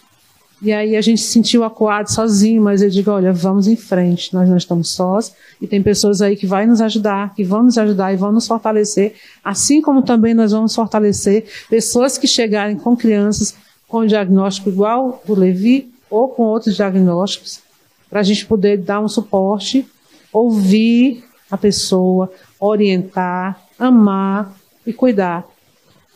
E 0.63 0.73
aí 0.73 0.97
a 0.97 1.03
gente 1.03 1.21
se 1.21 1.29
sentiu 1.29 1.65
acuado 1.65 2.11
sozinho, 2.11 2.63
mas 2.63 2.81
eu 2.81 2.89
digo, 2.89 3.11
olha, 3.11 3.31
vamos 3.31 3.69
em 3.69 3.77
frente, 3.77 4.33
nós 4.33 4.49
não 4.49 4.57
estamos 4.57 4.91
sós, 4.91 5.35
e 5.61 5.67
tem 5.67 5.83
pessoas 5.83 6.23
aí 6.23 6.35
que 6.35 6.47
vão 6.47 6.67
nos 6.67 6.81
ajudar, 6.81 7.35
que 7.35 7.45
vão 7.45 7.65
nos 7.65 7.77
ajudar 7.77 8.15
e 8.15 8.17
vão 8.17 8.33
nos 8.33 8.47
fortalecer, 8.47 9.15
assim 9.45 9.83
como 9.83 10.01
também 10.01 10.33
nós 10.33 10.53
vamos 10.53 10.75
fortalecer 10.75 11.45
pessoas 11.69 12.17
que 12.17 12.27
chegarem 12.27 12.77
com 12.77 12.97
crianças 12.97 13.55
com 13.87 14.07
diagnóstico 14.07 14.71
igual 14.71 15.23
do 15.27 15.35
Levi 15.35 15.93
ou 16.11 16.29
com 16.29 16.45
outros 16.45 16.75
diagnósticos, 16.75 17.61
para 18.09 18.21
a 18.21 18.23
gente 18.23 18.47
poder 18.47 18.79
dar 18.79 19.01
um 19.01 19.09
suporte, 19.09 19.87
ouvir 20.33 21.25
a 21.51 21.57
pessoa, 21.57 22.33
orientar, 22.59 23.61
amar 23.79 24.55
e 24.87 24.93
cuidar. 24.93 25.45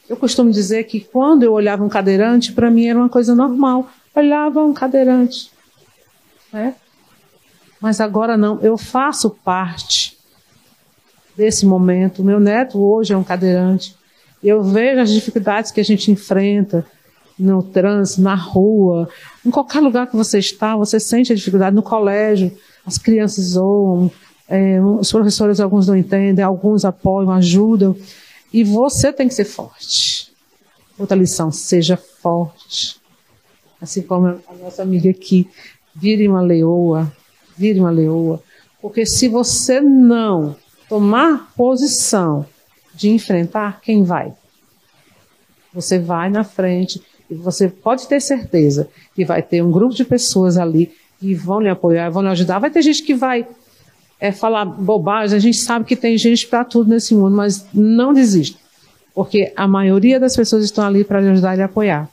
Eu 0.09 0.16
costumo 0.16 0.50
dizer 0.50 0.85
que 0.85 1.00
quando 1.00 1.44
eu 1.44 1.53
olhava 1.53 1.85
um 1.85 1.88
cadeirante, 1.88 2.53
para 2.53 2.70
mim 2.70 2.87
era 2.87 2.98
uma 2.98 3.09
coisa 3.09 3.35
normal. 3.35 3.88
Olhava 4.14 4.61
um 4.61 4.74
cadeirante. 4.74 5.53
Né? 6.53 6.74
Mas 7.81 8.00
agora 8.00 8.37
não, 8.37 8.61
eu 8.61 8.76
faço 8.76 9.31
parte 9.31 10.18
desse 11.37 11.64
momento. 11.64 12.24
Meu 12.24 12.40
neto 12.40 12.79
hoje 12.79 13.12
é 13.12 13.16
um 13.16 13.22
cadeirante. 13.24 13.96
Eu 14.42 14.62
vejo 14.62 15.00
as 15.00 15.11
dificuldades 15.11 15.70
que 15.70 15.81
a 15.81 15.85
gente 15.85 16.11
enfrenta 16.11 16.85
no 17.40 17.62
trânsito, 17.62 18.20
na 18.20 18.35
rua, 18.35 19.09
em 19.44 19.50
qualquer 19.50 19.81
lugar 19.81 20.07
que 20.07 20.16
você 20.16 20.38
está, 20.38 20.76
você 20.76 21.00
sente 21.00 21.33
a 21.33 21.37
dificuldade. 21.37 21.74
No 21.74 21.83
colégio, 21.83 22.53
as 22.85 22.98
crianças 22.98 23.44
zoam, 23.46 24.11
é, 24.46 24.81
os 24.83 25.11
professores 25.11 25.61
alguns 25.61 25.87
não 25.87 25.96
entendem, 25.96 26.44
alguns 26.44 26.85
apoiam, 26.85 27.31
ajudam. 27.31 27.96
E 28.53 28.62
você 28.62 29.12
tem 29.12 29.29
que 29.29 29.35
ser 29.35 29.44
forte. 29.44 30.33
Outra 30.98 31.16
lição, 31.16 31.50
seja 31.50 31.96
forte. 31.96 33.00
Assim 33.81 34.03
como 34.03 34.26
a 34.26 34.55
nossa 34.61 34.83
amiga 34.83 35.09
aqui, 35.09 35.48
vire 35.94 36.29
uma 36.29 36.42
leoa, 36.42 37.11
vire 37.57 37.81
uma 37.81 37.90
leoa. 37.90 38.42
Porque 38.83 39.07
se 39.07 39.29
você 39.29 39.81
não 39.81 40.57
tomar 40.88 41.53
posição 41.57 42.44
de 42.94 43.09
enfrentar, 43.09 43.81
quem 43.81 44.03
vai? 44.03 44.35
Você 45.72 45.98
vai 45.98 46.29
na 46.29 46.42
frente 46.42 47.00
e 47.31 47.35
você 47.35 47.69
pode 47.69 48.09
ter 48.09 48.21
certeza 48.21 48.88
que 49.14 49.25
vai 49.25 49.40
ter 49.40 49.62
um 49.62 49.71
grupo 49.71 49.95
de 49.95 50.05
pessoas 50.05 50.59
ali 50.59 50.93
que 51.21 51.35
vão 51.35 51.61
lhe 51.61 51.69
apoiar, 51.69 52.11
vão 52.11 52.23
lhe 52.23 52.29
ajudar. 52.29 52.59
Vai 52.59 52.71
ter 52.71 52.83
gente 52.83 53.03
que 53.03 53.14
vai 53.14 53.47
é, 54.19 54.33
falar 54.33 54.64
bobagem. 54.64 55.37
A 55.37 55.40
gente 55.40 55.59
sabe 55.59 55.85
que 55.85 55.95
tem 55.95 56.19
gente 56.19 56.49
para 56.49 56.64
tudo 56.64 56.90
nesse 56.90 57.14
mundo, 57.14 57.37
mas 57.37 57.66
não 57.73 58.12
desista. 58.12 58.59
Porque 59.14 59.53
a 59.55 59.69
maioria 59.69 60.19
das 60.19 60.35
pessoas 60.35 60.64
estão 60.64 60.85
ali 60.85 61.05
para 61.05 61.21
lhe 61.21 61.29
ajudar 61.29 61.55
e 61.55 61.57
lhe 61.59 61.62
apoiar. 61.62 62.09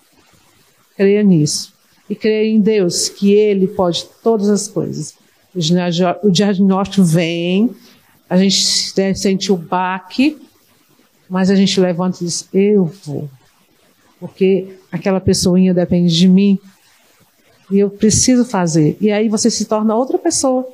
Creia 0.96 1.24
nisso. 1.24 1.74
E 2.10 2.16
creia 2.16 2.50
em 2.50 2.62
Deus, 2.62 3.10
que 3.10 3.34
Ele 3.34 3.68
pode 3.68 4.06
todas 4.24 4.50
as 4.50 4.68
coisas. 4.68 5.16
O 6.22 6.30
diagnóstico 6.30 7.04
vem, 7.04 7.76
a 8.30 8.38
gente 8.38 8.56
sente 9.16 9.52
o 9.52 9.58
baque, 9.58 10.38
mas 11.30 11.50
a 11.50 11.56
gente 11.56 11.80
levanta 11.80 12.18
e 12.22 12.26
diz: 12.26 12.48
Eu 12.54 12.86
vou 13.04 13.30
porque 14.20 14.78
aquela 14.92 15.20
pessoinha 15.20 15.74
depende 15.74 16.16
de 16.16 16.28
mim 16.28 16.60
e 17.70 17.80
eu 17.80 17.90
preciso 17.90 18.46
fazer. 18.46 18.98
E 19.00 19.12
aí 19.12 19.28
você 19.28 19.50
se 19.50 19.66
torna 19.66 19.96
outra 19.96 20.18
pessoa. 20.18 20.68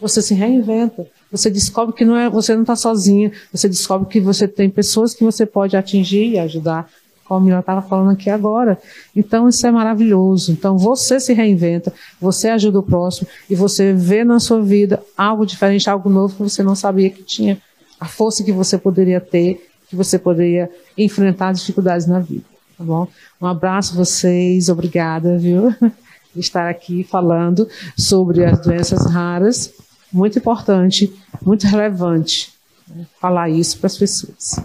Você 0.00 0.22
se 0.22 0.34
reinventa. 0.34 1.06
Você 1.30 1.50
descobre 1.50 1.94
que 1.94 2.04
não 2.04 2.16
é, 2.16 2.30
você 2.30 2.54
não 2.54 2.62
está 2.62 2.76
sozinha. 2.76 3.32
Você 3.52 3.68
descobre 3.68 4.08
que 4.08 4.20
você 4.20 4.48
tem 4.48 4.70
pessoas 4.70 5.14
que 5.14 5.22
você 5.22 5.44
pode 5.44 5.76
atingir 5.76 6.30
e 6.30 6.38
ajudar, 6.38 6.88
como 7.24 7.50
eu 7.50 7.60
estava 7.60 7.82
falando 7.82 8.12
aqui 8.12 8.30
agora. 8.30 8.78
Então 9.14 9.48
isso 9.48 9.66
é 9.66 9.70
maravilhoso. 9.70 10.50
Então 10.52 10.78
você 10.78 11.20
se 11.20 11.34
reinventa, 11.34 11.92
você 12.20 12.48
ajuda 12.48 12.78
o 12.78 12.82
próximo 12.82 13.28
e 13.50 13.54
você 13.54 13.92
vê 13.92 14.24
na 14.24 14.40
sua 14.40 14.62
vida 14.62 15.02
algo 15.16 15.44
diferente, 15.44 15.90
algo 15.90 16.08
novo 16.08 16.36
que 16.36 16.42
você 16.42 16.62
não 16.62 16.74
sabia 16.74 17.10
que 17.10 17.22
tinha. 17.22 17.60
A 18.00 18.06
força 18.06 18.44
que 18.44 18.52
você 18.52 18.78
poderia 18.78 19.20
ter 19.20 19.67
que 19.88 19.96
você 19.96 20.18
poderia 20.18 20.70
enfrentar 20.96 21.52
dificuldades 21.52 22.06
na 22.06 22.20
vida, 22.20 22.44
tá 22.76 22.84
bom? 22.84 23.08
Um 23.40 23.46
abraço 23.46 23.94
a 23.94 23.96
vocês, 23.96 24.68
obrigada, 24.68 25.38
viu? 25.38 25.74
Estar 26.36 26.68
aqui 26.68 27.02
falando 27.02 27.68
sobre 27.96 28.44
as 28.44 28.60
doenças 28.60 29.06
raras, 29.10 29.72
muito 30.12 30.38
importante, 30.38 31.12
muito 31.42 31.66
relevante 31.66 32.52
né? 32.94 33.06
falar 33.20 33.48
isso 33.48 33.78
para 33.78 33.86
as 33.86 33.98
pessoas. 33.98 34.56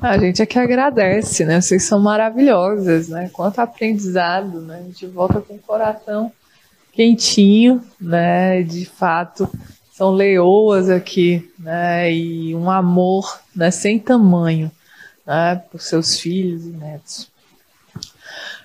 A 0.00 0.16
gente 0.16 0.40
é 0.40 0.46
que 0.46 0.58
agradece, 0.58 1.44
né? 1.44 1.60
Vocês 1.60 1.82
são 1.84 1.98
maravilhosas, 1.98 3.08
né? 3.08 3.28
Quanto 3.32 3.58
aprendizado, 3.58 4.60
né? 4.60 4.78
A 4.78 4.82
gente 4.82 5.06
volta 5.06 5.40
com 5.40 5.54
o 5.54 5.58
coração 5.58 6.32
quentinho, 6.92 7.82
né? 8.00 8.62
De 8.62 8.86
fato, 8.86 9.50
são 9.98 10.12
leoas 10.12 10.88
aqui, 10.88 11.50
né? 11.58 12.12
E 12.12 12.54
um 12.54 12.70
amor 12.70 13.40
né, 13.54 13.68
sem 13.68 13.98
tamanho 13.98 14.70
né, 15.26 15.60
por 15.72 15.80
seus 15.80 16.20
filhos 16.20 16.64
e 16.64 16.68
netos. 16.68 17.28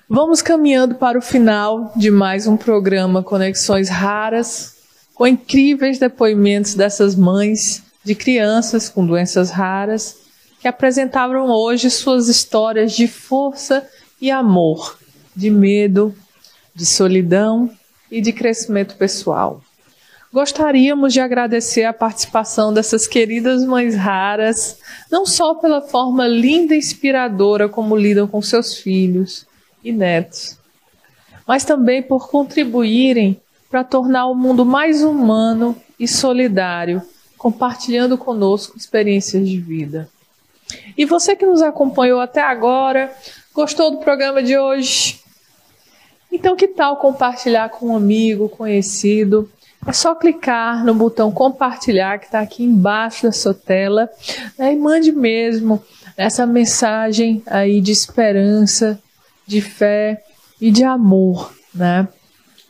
Vamos 0.07 0.43
caminhando 0.43 0.93
para 0.93 1.17
o 1.17 1.23
final 1.23 1.91
de 1.95 2.11
mais 2.11 2.45
um 2.45 2.55
programa 2.55 3.23
Conexões 3.23 3.89
Raras, 3.89 4.75
com 5.15 5.25
incríveis 5.25 5.97
depoimentos 5.97 6.75
dessas 6.75 7.15
mães 7.15 7.81
de 8.03 8.13
crianças 8.13 8.87
com 8.87 9.03
doenças 9.03 9.49
raras 9.49 10.17
que 10.59 10.67
apresentavam 10.67 11.49
hoje 11.49 11.89
suas 11.89 12.27
histórias 12.27 12.91
de 12.91 13.07
força 13.07 13.89
e 14.21 14.29
amor, 14.29 14.99
de 15.35 15.49
medo, 15.49 16.13
de 16.75 16.85
solidão 16.85 17.71
e 18.11 18.21
de 18.21 18.31
crescimento 18.31 18.95
pessoal. 18.97 19.62
Gostaríamos 20.33 21.13
de 21.13 21.19
agradecer 21.19 21.83
a 21.83 21.93
participação 21.93 22.73
dessas 22.73 23.05
queridas 23.05 23.63
mães 23.63 23.95
raras, 23.95 24.79
não 25.11 25.27
só 25.27 25.53
pela 25.53 25.79
forma 25.79 26.25
linda 26.25 26.73
e 26.73 26.79
inspiradora 26.79 27.69
como 27.69 27.95
lidam 27.95 28.27
com 28.27 28.41
seus 28.41 28.75
filhos 28.75 29.45
e 29.83 29.91
netos, 29.91 30.57
mas 31.45 31.63
também 31.63 32.01
por 32.01 32.31
contribuírem 32.31 33.39
para 33.69 33.83
tornar 33.83 34.25
o 34.25 34.33
mundo 34.33 34.65
mais 34.65 35.03
humano 35.03 35.79
e 35.99 36.07
solidário, 36.07 37.03
compartilhando 37.37 38.17
conosco 38.17 38.75
experiências 38.75 39.47
de 39.47 39.59
vida. 39.59 40.09
E 40.97 41.05
você 41.05 41.35
que 41.35 41.45
nos 41.45 41.61
acompanhou 41.61 42.19
até 42.19 42.41
agora, 42.41 43.15
gostou 43.53 43.91
do 43.91 43.97
programa 43.99 44.41
de 44.41 44.57
hoje? 44.57 45.19
Então, 46.31 46.55
que 46.55 46.67
tal 46.67 46.97
compartilhar 46.97 47.69
com 47.69 47.89
um 47.89 47.95
amigo, 47.95 48.49
conhecido? 48.49 49.47
É 49.85 49.93
só 49.93 50.15
clicar 50.15 50.83
no 50.85 50.93
botão 50.93 51.31
compartilhar 51.31 52.19
que 52.19 52.25
está 52.25 52.39
aqui 52.39 52.63
embaixo 52.63 53.23
da 53.23 53.31
sua 53.31 53.53
tela 53.53 54.09
né, 54.57 54.73
e 54.73 54.75
mande 54.75 55.11
mesmo 55.11 55.83
essa 56.15 56.45
mensagem 56.45 57.41
aí 57.45 57.81
de 57.81 57.91
esperança, 57.91 58.99
de 59.45 59.61
fé 59.61 60.23
e 60.61 60.71
de 60.71 60.83
amor, 60.83 61.53
né? 61.73 62.07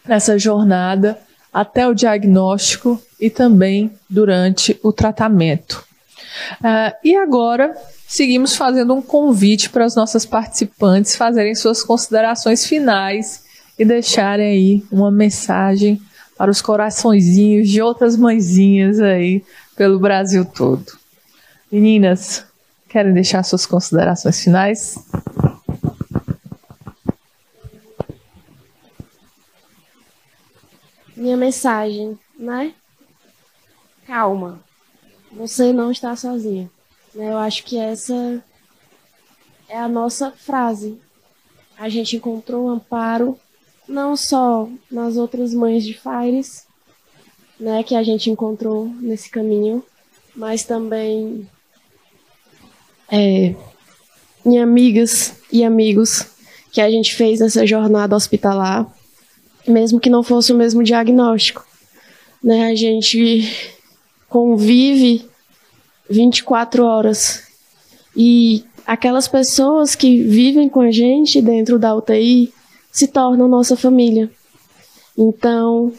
Nessa 0.06 0.38
jornada 0.38 1.20
até 1.54 1.88
o 1.88 1.94
diagnóstico 1.94 3.00
e 3.20 3.30
também 3.30 3.92
durante 4.10 4.80
o 4.82 4.92
tratamento. 4.92 5.84
Uh, 6.60 6.96
e 7.04 7.16
agora 7.16 7.76
seguimos 8.08 8.56
fazendo 8.56 8.94
um 8.94 9.02
convite 9.02 9.70
para 9.70 9.86
as 9.86 9.96
nossas 9.96 10.26
participantes 10.26 11.16
fazerem 11.16 11.54
suas 11.54 11.84
considerações 11.84 12.66
finais 12.66 13.44
e 13.78 13.86
deixarem 13.86 14.48
aí 14.48 14.84
uma 14.92 15.12
mensagem 15.12 16.02
para 16.38 16.52
os 16.52 16.62
coraçõezinhos 16.62 17.70
de 17.70 17.82
outras 17.82 18.16
mãezinhas 18.16 19.00
aí 19.00 19.44
pelo 19.76 20.00
Brasil 20.00 20.46
todo. 20.46 20.98
Meninas, 21.72 22.46
querem 22.88 23.14
deixar 23.14 23.44
suas 23.44 23.66
considerações 23.66 24.44
finais? 24.44 24.98
Minha 31.16 31.38
mensagem, 31.38 32.20
né? 32.38 32.74
Calma. 34.06 34.60
Você 35.32 35.72
não 35.72 35.92
está 35.92 36.16
sozinha. 36.16 36.70
Né? 37.16 37.32
Eu 37.32 37.38
acho 37.38 37.64
que 37.64 37.78
essa 37.78 38.44
é 39.70 39.78
a 39.78 39.88
nossa 39.88 40.32
frase. 40.32 41.00
A 41.78 41.90
gente 41.90 42.18
encontrou 42.18 42.70
amparo 42.70 43.40
não 43.88 44.16
só 44.16 44.68
nas 44.92 45.18
outras 45.18 45.54
mães 45.54 45.84
de 45.84 45.94
Fires, 45.94 46.66
né, 47.60 47.84
que 47.84 47.96
a 47.96 48.04
gente 48.04 48.30
encontrou 48.30 48.88
nesse 49.00 49.30
caminho, 49.30 49.84
mas 50.36 50.64
também 50.64 51.48
é, 53.12 53.56
em 54.46 54.60
amigas 54.60 55.36
e 55.52 55.64
amigos 55.64 56.26
que 56.72 56.82
a 56.82 56.90
gente 56.90 57.14
fez 57.14 57.40
nessa 57.40 57.66
jornada 57.66 58.16
hospitalar, 58.16 58.92
mesmo 59.68 60.00
que 60.00 60.10
não 60.10 60.24
fosse 60.24 60.52
o 60.52 60.58
mesmo 60.58 60.84
diagnóstico. 60.84 61.66
Né, 62.44 62.68
a 62.68 62.76
gente 62.76 63.50
convive 64.28 65.30
24 66.10 66.84
horas 66.84 67.44
e 68.18 68.66
aquelas 68.86 69.28
pessoas 69.28 69.96
que 69.96 70.22
vivem 70.24 70.68
com 70.68 70.82
a 70.82 70.92
gente 70.92 71.42
dentro 71.42 71.80
da 71.80 71.96
UTI 71.96 72.54
se 72.94 73.08
tornam 73.08 73.48
nossa 73.48 73.76
família. 73.76 74.30
Então, 75.18 75.92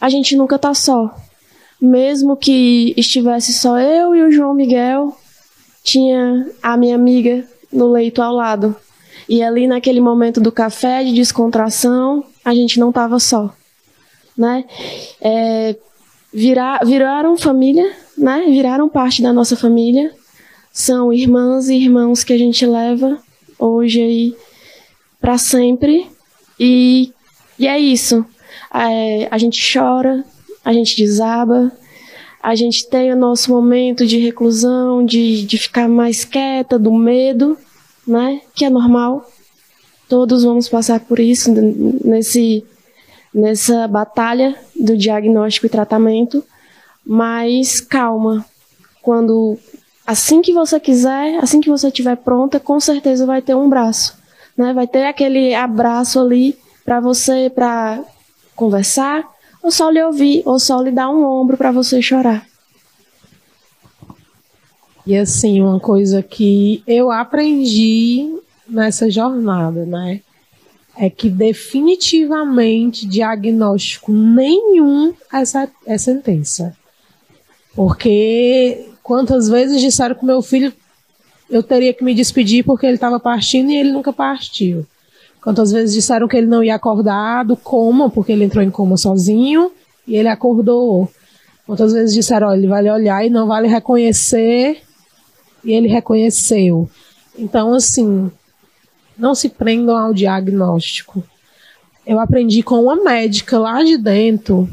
a 0.00 0.10
gente 0.10 0.36
nunca 0.36 0.58
tá 0.58 0.74
só. 0.74 1.16
Mesmo 1.80 2.36
que 2.36 2.92
estivesse 2.96 3.52
só 3.52 3.78
eu 3.78 4.12
e 4.12 4.22
o 4.22 4.32
João 4.32 4.52
Miguel, 4.52 5.16
tinha 5.84 6.50
a 6.60 6.76
minha 6.76 6.96
amiga 6.96 7.46
no 7.72 7.92
leito 7.92 8.20
ao 8.20 8.34
lado. 8.34 8.74
E 9.28 9.40
ali 9.40 9.68
naquele 9.68 10.00
momento 10.00 10.40
do 10.40 10.50
café 10.50 11.04
de 11.04 11.12
descontração, 11.12 12.24
a 12.44 12.52
gente 12.52 12.80
não 12.80 12.90
tava 12.90 13.20
só, 13.20 13.54
né? 14.36 14.64
É, 15.20 15.76
virar, 16.32 16.80
viraram 16.84 17.36
família, 17.36 17.94
né? 18.18 18.46
Viraram 18.48 18.88
parte 18.88 19.22
da 19.22 19.32
nossa 19.32 19.56
família. 19.56 20.12
São 20.72 21.12
irmãs 21.12 21.68
e 21.68 21.76
irmãos 21.76 22.24
que 22.24 22.32
a 22.32 22.38
gente 22.38 22.66
leva 22.66 23.18
hoje 23.58 24.00
aí 24.00 24.36
para 25.20 25.38
sempre 25.38 26.15
e, 26.58 27.12
e 27.58 27.66
é 27.66 27.78
isso. 27.78 28.24
É, 28.72 29.28
a 29.30 29.38
gente 29.38 29.60
chora, 29.72 30.24
a 30.64 30.72
gente 30.72 30.96
desaba, 30.96 31.72
a 32.42 32.54
gente 32.54 32.88
tem 32.88 33.12
o 33.12 33.16
nosso 33.16 33.50
momento 33.50 34.06
de 34.06 34.18
reclusão, 34.18 35.04
de, 35.04 35.44
de 35.44 35.58
ficar 35.58 35.88
mais 35.88 36.24
quieta, 36.24 36.78
do 36.78 36.92
medo, 36.92 37.56
né? 38.06 38.40
Que 38.54 38.64
é 38.64 38.70
normal. 38.70 39.28
Todos 40.08 40.44
vamos 40.44 40.68
passar 40.68 41.00
por 41.00 41.18
isso 41.18 41.50
nesse, 42.04 42.64
nessa 43.34 43.88
batalha 43.88 44.54
do 44.78 44.96
diagnóstico 44.96 45.66
e 45.66 45.70
tratamento. 45.70 46.44
Mas 47.04 47.80
calma. 47.80 48.44
Quando 49.02 49.58
assim 50.06 50.40
que 50.40 50.52
você 50.52 50.78
quiser, 50.78 51.38
assim 51.42 51.60
que 51.60 51.68
você 51.68 51.88
estiver 51.88 52.16
pronta, 52.16 52.60
com 52.60 52.78
certeza 52.78 53.26
vai 53.26 53.42
ter 53.42 53.54
um 53.54 53.68
braço 53.68 54.15
né? 54.56 54.72
Vai 54.72 54.86
ter 54.86 55.04
aquele 55.06 55.54
abraço 55.54 56.20
ali 56.20 56.56
para 56.84 57.00
você, 57.00 57.50
para 57.50 58.02
conversar, 58.54 59.24
ou 59.62 59.70
só 59.70 59.90
lhe 59.90 60.02
ouvir, 60.02 60.42
ou 60.46 60.58
só 60.58 60.80
lhe 60.80 60.90
dar 60.90 61.10
um 61.10 61.24
ombro 61.24 61.56
para 61.56 61.72
você 61.72 62.00
chorar. 62.00 62.46
E 65.06 65.16
assim, 65.16 65.60
uma 65.60 65.78
coisa 65.78 66.22
que 66.22 66.82
eu 66.86 67.10
aprendi 67.12 68.28
nessa 68.68 69.10
jornada, 69.10 69.84
né? 69.84 70.20
É 70.98 71.10
que 71.10 71.28
definitivamente 71.28 73.06
diagnóstico 73.06 74.10
nenhum 74.10 75.14
é, 75.32 75.42
é 75.94 75.98
sentença. 75.98 76.76
Porque 77.74 78.88
quantas 79.02 79.48
vezes 79.48 79.80
disseram 79.80 80.14
que 80.14 80.24
meu 80.24 80.40
filho 80.40 80.72
eu 81.48 81.62
teria 81.62 81.92
que 81.92 82.04
me 82.04 82.14
despedir 82.14 82.64
porque 82.64 82.86
ele 82.86 82.94
estava 82.94 83.20
partindo 83.20 83.70
e 83.70 83.76
ele 83.76 83.92
nunca 83.92 84.12
partiu. 84.12 84.86
Quantas 85.40 85.70
vezes 85.70 85.94
disseram 85.94 86.26
que 86.26 86.36
ele 86.36 86.46
não 86.46 86.62
ia 86.62 86.74
acordar 86.74 87.44
do 87.44 87.56
coma, 87.56 88.10
porque 88.10 88.32
ele 88.32 88.44
entrou 88.44 88.64
em 88.64 88.70
coma 88.70 88.96
sozinho 88.96 89.70
e 90.06 90.16
ele 90.16 90.28
acordou. 90.28 91.08
Quantas 91.64 91.92
vezes 91.92 92.14
disseram, 92.14 92.48
olha, 92.48 92.58
ele 92.58 92.66
vai 92.66 92.88
olhar 92.90 93.24
e 93.24 93.30
não 93.30 93.46
vai 93.46 93.66
reconhecer, 93.66 94.82
e 95.64 95.72
ele 95.72 95.88
reconheceu. 95.88 96.88
Então, 97.36 97.74
assim, 97.74 98.30
não 99.18 99.34
se 99.34 99.48
prendam 99.48 99.96
ao 99.96 100.14
diagnóstico. 100.14 101.22
Eu 102.06 102.20
aprendi 102.20 102.62
com 102.62 102.82
uma 102.82 102.96
médica 102.96 103.58
lá 103.58 103.82
de 103.82 103.98
dentro 103.98 104.68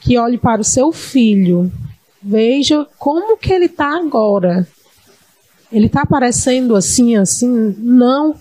que 0.00 0.18
olhe 0.18 0.36
para 0.36 0.60
o 0.60 0.64
seu 0.64 0.92
filho, 0.92 1.72
veja 2.20 2.86
como 2.98 3.38
que 3.38 3.52
ele 3.52 3.66
está 3.66 3.96
agora. 3.96 4.66
Ele 5.72 5.86
está 5.86 6.02
aparecendo 6.02 6.76
assim, 6.76 7.16
assim? 7.16 7.74
Não. 7.78 8.36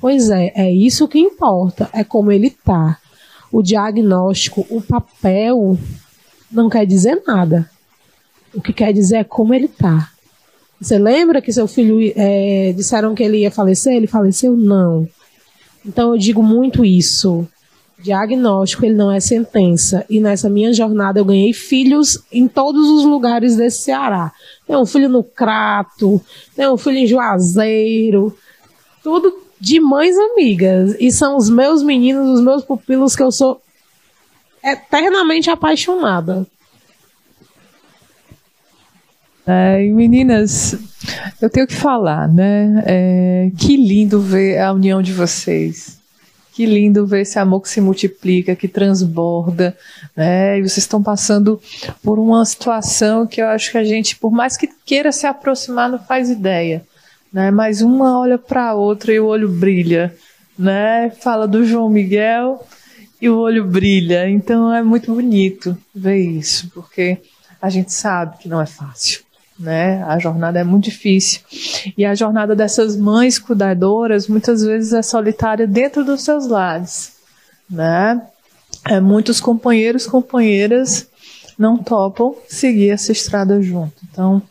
Pois 0.00 0.28
é, 0.28 0.52
é 0.54 0.70
isso 0.70 1.08
que 1.08 1.18
importa, 1.18 1.88
é 1.92 2.04
como 2.04 2.30
ele 2.30 2.48
está. 2.48 2.98
O 3.50 3.62
diagnóstico, 3.62 4.66
o 4.68 4.82
papel, 4.82 5.78
não 6.52 6.68
quer 6.68 6.84
dizer 6.84 7.22
nada. 7.26 7.70
O 8.52 8.60
que 8.60 8.72
quer 8.72 8.92
dizer 8.92 9.16
é 9.16 9.24
como 9.24 9.54
ele 9.54 9.64
está. 9.64 10.10
Você 10.80 10.98
lembra 10.98 11.40
que 11.40 11.52
seu 11.52 11.66
filho 11.66 12.12
é, 12.14 12.74
disseram 12.76 13.14
que 13.14 13.22
ele 13.22 13.38
ia 13.38 13.50
falecer? 13.50 13.94
Ele 13.94 14.06
faleceu? 14.06 14.54
Não. 14.54 15.08
Então 15.86 16.12
eu 16.12 16.18
digo 16.18 16.42
muito 16.42 16.84
isso. 16.84 17.48
Diagnóstico, 17.98 18.84
ele 18.84 18.94
não 18.94 19.10
é 19.10 19.20
sentença. 19.20 20.04
E 20.10 20.20
nessa 20.20 20.50
minha 20.50 20.72
jornada 20.72 21.18
eu 21.18 21.24
ganhei 21.24 21.52
filhos 21.52 22.22
em 22.30 22.46
todos 22.46 22.88
os 22.90 23.04
lugares 23.04 23.56
desse 23.56 23.82
Ceará. 23.82 24.32
Tem 24.66 24.76
um 24.76 24.86
filho 24.86 25.08
no 25.08 25.22
Crato, 25.22 26.20
tem 26.54 26.68
um 26.68 26.76
filho 26.76 26.98
em 26.98 27.06
Juazeiro, 27.06 28.36
tudo 29.02 29.42
de 29.60 29.80
mães 29.80 30.16
amigas. 30.16 30.96
E 30.98 31.10
são 31.10 31.36
os 31.36 31.48
meus 31.48 31.82
meninos, 31.82 32.38
os 32.38 32.44
meus 32.44 32.64
pupilos 32.64 33.14
que 33.16 33.22
eu 33.22 33.32
sou 33.32 33.60
eternamente 34.62 35.50
apaixonada. 35.50 36.46
É, 39.46 39.78
meninas, 39.90 40.74
eu 41.40 41.50
tenho 41.50 41.66
que 41.66 41.74
falar, 41.74 42.28
né? 42.28 42.82
É, 42.86 43.50
que 43.58 43.76
lindo 43.76 44.18
ver 44.18 44.58
a 44.58 44.72
união 44.72 45.02
de 45.02 45.12
vocês. 45.12 46.02
Que 46.54 46.66
lindo 46.66 47.04
ver 47.04 47.22
esse 47.22 47.36
amor 47.36 47.62
que 47.62 47.68
se 47.68 47.80
multiplica, 47.80 48.54
que 48.54 48.68
transborda, 48.68 49.76
né? 50.16 50.56
E 50.56 50.62
vocês 50.62 50.78
estão 50.78 51.02
passando 51.02 51.60
por 52.00 52.16
uma 52.18 52.44
situação 52.44 53.26
que 53.26 53.42
eu 53.42 53.48
acho 53.48 53.72
que 53.72 53.78
a 53.78 53.82
gente, 53.82 54.16
por 54.16 54.30
mais 54.30 54.56
que 54.56 54.68
queira 54.84 55.10
se 55.10 55.26
aproximar, 55.26 55.90
não 55.90 55.98
faz 55.98 56.30
ideia, 56.30 56.84
né? 57.32 57.50
Mas 57.50 57.82
uma 57.82 58.20
olha 58.20 58.38
para 58.38 58.68
a 58.68 58.74
outra 58.74 59.12
e 59.12 59.18
o 59.18 59.26
olho 59.26 59.48
brilha, 59.48 60.14
né? 60.56 61.10
Fala 61.10 61.48
do 61.48 61.64
João 61.64 61.88
Miguel 61.88 62.64
e 63.20 63.28
o 63.28 63.36
olho 63.36 63.64
brilha. 63.64 64.30
Então 64.30 64.72
é 64.72 64.80
muito 64.80 65.12
bonito 65.12 65.76
ver 65.92 66.18
isso, 66.18 66.70
porque 66.72 67.18
a 67.60 67.68
gente 67.68 67.92
sabe 67.92 68.38
que 68.38 68.48
não 68.48 68.60
é 68.60 68.66
fácil 68.66 69.23
né? 69.58 70.02
A 70.04 70.18
jornada 70.18 70.58
é 70.58 70.64
muito 70.64 70.84
difícil. 70.84 71.40
E 71.96 72.04
a 72.04 72.14
jornada 72.14 72.54
dessas 72.54 72.96
mães 72.96 73.38
cuidadoras 73.38 74.28
muitas 74.28 74.62
vezes 74.62 74.92
é 74.92 75.02
solitária 75.02 75.66
dentro 75.66 76.04
dos 76.04 76.22
seus 76.22 76.46
lares, 76.46 77.12
né? 77.70 78.22
É, 78.86 79.00
muitos 79.00 79.40
companheiros, 79.40 80.06
companheiras 80.06 81.06
não 81.58 81.78
topam 81.78 82.34
seguir 82.48 82.90
essa 82.90 83.12
estrada 83.12 83.62
junto. 83.62 83.94
Então, 84.10 84.42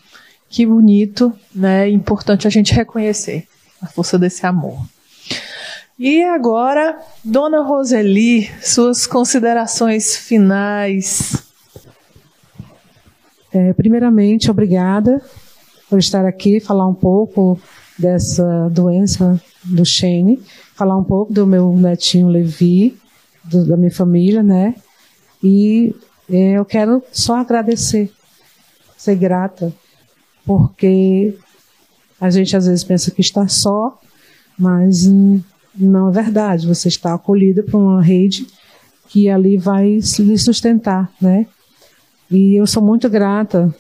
que 0.50 0.66
bonito, 0.66 1.34
né? 1.54 1.90
Importante 1.90 2.48
a 2.48 2.50
gente 2.50 2.74
reconhecer 2.74 3.48
a 3.82 3.88
força 3.88 4.18
desse 4.18 4.46
amor. 4.46 4.80
E 6.00 6.24
agora, 6.24 6.98
Dona 7.24 7.62
Roseli, 7.62 8.50
suas 8.62 9.06
considerações 9.06 10.16
finais. 10.16 11.53
É, 13.54 13.72
primeiramente, 13.74 14.50
obrigada 14.50 15.22
por 15.88 16.00
estar 16.00 16.26
aqui, 16.26 16.60
falar 16.60 16.88
um 16.88 16.94
pouco 16.94 17.60
dessa 17.98 18.68
doença 18.70 19.40
do 19.64 19.86
Shane, 19.86 20.42
falar 20.76 20.98
um 20.98 21.04
pouco 21.04 21.32
do 21.32 21.46
meu 21.46 21.72
netinho 21.76 22.28
Levi, 22.30 22.98
do, 23.44 23.66
da 23.68 23.78
minha 23.78 23.92
família, 23.92 24.42
né? 24.42 24.74
E 25.44 25.96
é, 26.28 26.54
eu 26.54 26.66
quero 26.66 27.04
só 27.12 27.36
agradecer, 27.36 28.12
ser 28.98 29.16
grata, 29.16 29.72
porque 30.46 31.38
a 32.20 32.32
gente 32.32 32.58
às 32.58 32.66
vezes 32.66 32.84
pensa 32.84 33.12
que 33.12 33.22
está 33.22 33.48
só, 33.48 34.00
mas 34.58 35.06
não 35.76 36.10
é 36.10 36.12
verdade. 36.12 36.66
Você 36.68 36.88
está 36.88 37.14
acolhida 37.14 37.62
por 37.62 37.78
uma 37.78 38.02
rede 38.02 38.48
que 39.10 39.30
ali 39.30 39.58
vai 39.58 40.00
lhe 40.20 40.38
sustentar, 40.38 41.12
né? 41.22 41.46
E 42.32 42.60
eu 42.60 42.66
sou 42.66 42.82
muito 42.82 43.10
grata, 43.10 43.74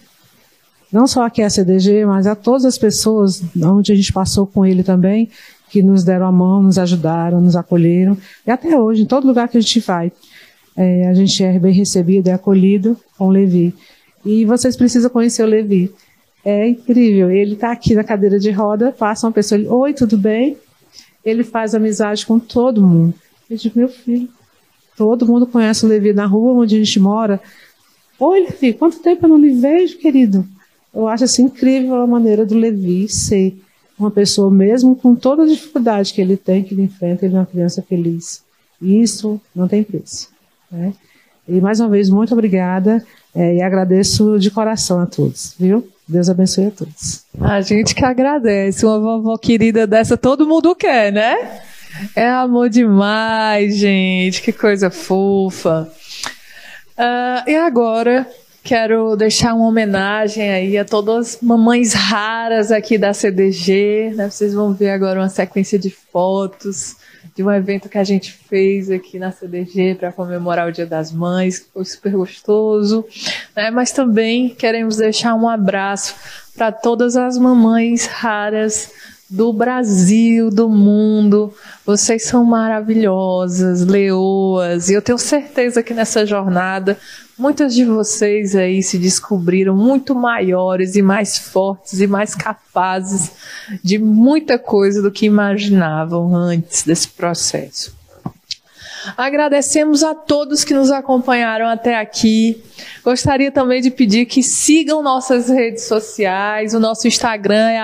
não 0.91 1.08
só 1.08 1.26
aqui 1.26 1.41
à 1.41 1.50
CDG, 1.50 2.06
mas 2.06 2.28
a 2.28 2.36
todas 2.36 2.66
as 2.66 2.78
pessoas 2.78 3.44
onde 3.62 3.91
a 3.91 3.96
gente 3.96 4.14
passou 4.14 4.46
com 4.46 4.64
ele 4.64 4.84
também, 4.84 5.28
que 5.70 5.82
nos 5.82 6.04
deram 6.04 6.28
a 6.28 6.32
mão, 6.32 6.62
nos 6.62 6.78
ajudaram, 6.78 7.41
nos 7.41 7.56
acolheram. 7.56 8.16
E 8.46 8.52
até 8.52 8.78
hoje, 8.78 9.02
em 9.02 9.06
todo 9.08 9.26
lugar 9.26 9.48
que 9.50 9.58
a 9.58 9.62
gente 9.62 9.80
vai, 9.80 10.12
é, 10.78 11.08
a 11.08 11.14
gente 11.16 11.44
é 11.44 11.58
bem 11.58 11.74
recebido, 11.74 12.28
é 12.28 12.34
acolhido 12.34 12.96
com 13.18 13.28
o 13.28 13.32
Levi. 13.32 13.74
E 14.24 14.46
vocês 14.46 14.76
precisam 14.76 15.10
conhecer 15.10 15.44
o 15.44 15.48
Levi. 15.48 15.91
É 16.46 16.68
incrível. 16.68 17.32
Ele 17.32 17.54
está 17.54 17.72
aqui 17.72 17.96
na 17.96 18.04
cadeira 18.04 18.38
de 18.38 18.52
roda, 18.52 18.91
passa 18.91 19.26
uma 19.26 19.34
pessoa, 19.34 19.60
ele, 19.60 19.68
oi, 19.68 19.94
tudo 19.94 20.16
bem? 20.16 20.58
Ele 21.26 21.44
faz 21.44 21.74
amizade 21.74 22.24
com 22.24 22.38
todo 22.38 22.82
mundo. 22.82 23.16
Eu 23.50 23.58
digo, 23.58 23.80
meu 23.80 23.89
filho, 23.89 24.30
todo 24.96 25.26
mundo 25.26 25.48
conhece 25.48 25.86
o 25.86 25.89
Levi 25.89 26.14
na 26.14 26.26
rua 26.26 26.54
onde 26.54 26.76
a 26.76 26.78
gente 26.78 27.00
mora. 27.00 27.41
Oi, 28.20 28.41
Levi, 28.41 28.74
quanto 28.74 28.99
tempo 28.99 29.26
eu 29.26 29.30
não 29.30 29.38
lhe 29.38 29.53
vejo, 29.53 29.97
querido? 29.97 30.45
Eu 30.93 31.07
acho 31.07 31.24
assim 31.24 31.43
incrível 31.43 31.95
a 31.95 32.07
maneira 32.07 32.45
do 32.45 32.55
Levi 32.55 33.09
ser 33.09 33.57
uma 33.97 34.11
pessoa, 34.11 34.51
mesmo 34.51 34.95
com 34.95 35.16
toda 35.16 35.43
a 35.43 35.47
dificuldade 35.47 36.14
que 36.14 36.22
ele 36.22 36.38
tem, 36.38 36.64
que 36.64 36.74
ele 36.74 36.84
enfrenta, 36.84 37.26
ele 37.26 37.36
é 37.36 37.39
uma 37.39 37.45
criança 37.45 37.82
feliz. 37.82 38.43
Isso 38.82 39.41
não 39.55 39.68
tem 39.68 39.84
preço. 39.84 40.30
Né? 40.72 40.93
E 41.47 41.59
mais 41.59 41.80
uma 41.80 41.89
vez, 41.89 42.09
muito 42.09 42.34
obrigada 42.34 43.03
é, 43.36 43.55
e 43.55 43.61
agradeço 43.61 44.38
de 44.38 44.51
coração 44.51 44.99
a 44.99 45.05
todos, 45.05 45.55
viu? 45.59 45.88
Deus 46.07 46.30
abençoe 46.30 46.68
a 46.68 46.72
todos. 46.72 47.24
A 47.39 47.61
gente 47.61 47.95
que 47.95 48.03
agradece. 48.03 48.86
Uma 48.86 48.99
vovó 48.99 49.38
querida 49.38 49.88
dessa 49.88 50.18
todo 50.18 50.47
mundo 50.47 50.76
quer, 50.76 51.11
né? 51.11 51.61
É 52.16 52.28
amor 52.30 52.70
demais, 52.70 53.78
gente. 53.78 54.41
Que 54.41 54.51
coisa 54.51 54.89
fofa. 54.89 55.89
Uh, 56.98 57.50
e 57.50 57.56
agora 57.56 58.28
quero 58.64 59.16
deixar 59.16 59.54
uma 59.54 59.68
homenagem 59.68 60.50
aí 60.50 60.78
a 60.78 60.86
todas 60.86 61.36
as 61.36 61.41
mamães 61.41 61.94
raras 61.94 62.72
aqui 62.72 62.98
da 62.98 63.14
CDG. 63.14 64.14
Né? 64.16 64.30
Vocês 64.30 64.54
vão 64.54 64.74
ver 64.74 64.91
agora 64.91 65.20
uma 65.20 65.30
sequência 65.30 65.78
de 65.78 65.89
fotos 65.89 66.96
de 67.36 67.44
um 67.44 67.52
evento 67.52 67.89
que 67.89 67.98
a 67.98 68.04
gente 68.04 68.32
fez 68.32 68.91
aqui 68.91 69.18
na 69.18 69.32
CDG 69.32 69.96
para 69.96 70.12
comemorar 70.12 70.68
o 70.68 70.72
Dia 70.72 70.86
das 70.86 71.12
Mães, 71.12 71.60
que 71.60 71.66
foi 71.74 71.86
super 71.86 72.12
gostoso, 72.14 73.06
né? 73.56 73.72
Mas 73.72 73.91
também 73.91 74.50
queremos 74.50 74.98
deixar 74.98 75.34
um 75.34 75.50
abraço 75.50 76.16
para 76.56 76.72
todas 76.72 77.16
as 77.16 77.38
mamães 77.38 78.06
raras 78.06 78.91
do 79.30 79.51
Brasil, 79.51 80.49
do 80.49 80.69
mundo. 80.69 81.53
Vocês 81.86 82.24
são 82.24 82.43
maravilhosas, 82.43 83.86
leoas, 83.86 84.89
e 84.89 84.93
eu 84.93 85.01
tenho 85.01 85.17
certeza 85.17 85.82
que 85.82 85.93
nessa 85.93 86.26
jornada 86.26 86.97
muitas 87.38 87.74
de 87.74 87.84
vocês 87.84 88.55
aí 88.55 88.84
se 88.84 88.97
descobriram 88.97 89.76
muito 89.76 90.13
maiores 90.13 90.95
e 90.95 91.01
mais 91.01 91.38
fortes 91.38 91.99
e 91.99 92.07
mais 92.07 92.36
capazes 92.36 93.32
de 93.84 93.97
muita 93.97 94.59
coisa 94.59 95.01
do 95.01 95.11
que 95.11 95.26
imaginavam 95.26 96.36
antes 96.36 96.84
desse 96.84 97.07
processo. 97.07 98.03
Agradecemos 99.18 100.04
a 100.04 100.14
todos 100.16 100.64
que 100.64 100.74
nos 100.74 100.91
acompanharam 100.91 101.68
até 101.68 101.95
aqui. 101.95 102.62
Gostaria 103.04 103.51
também 103.51 103.82
de 103.82 103.91
pedir 103.91 104.26
que 104.26 104.41
sigam 104.41 105.01
nossas 105.04 105.49
redes 105.49 105.84
sociais. 105.84 106.74
O 106.74 106.80
nosso 106.80 107.08
Instagram 107.08 107.70
é 107.70 107.80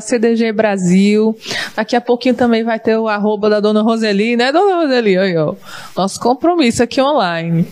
@cdgbrasil. 0.00 1.36
Daqui 1.74 1.96
a 1.96 2.00
pouquinho 2.00 2.34
também 2.34 2.62
vai 2.64 2.78
ter 2.78 2.96
o 2.96 3.08
arroba 3.08 3.48
da 3.48 3.60
Dona 3.60 3.82
Roseli, 3.82 4.36
né, 4.36 4.52
Dona 4.52 4.82
Roseli? 4.82 5.16
Aí, 5.16 5.36
ó. 5.36 5.54
Nosso 5.96 6.20
compromisso 6.20 6.82
aqui 6.82 7.00
online. 7.00 7.66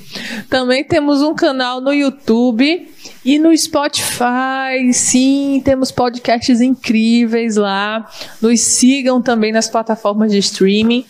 Também 0.48 0.84
temos 0.84 1.22
um 1.22 1.34
canal 1.34 1.80
no 1.80 1.92
YouTube 1.92 2.88
e 3.24 3.38
no 3.38 3.56
Spotify, 3.56 4.92
sim, 4.92 5.62
temos 5.64 5.92
podcasts 5.92 6.60
incríveis 6.60 7.56
lá. 7.56 8.08
Nos 8.40 8.60
sigam 8.60 9.22
também 9.22 9.52
nas 9.52 9.68
plataformas 9.68 10.32
de 10.32 10.38
streaming 10.38 11.04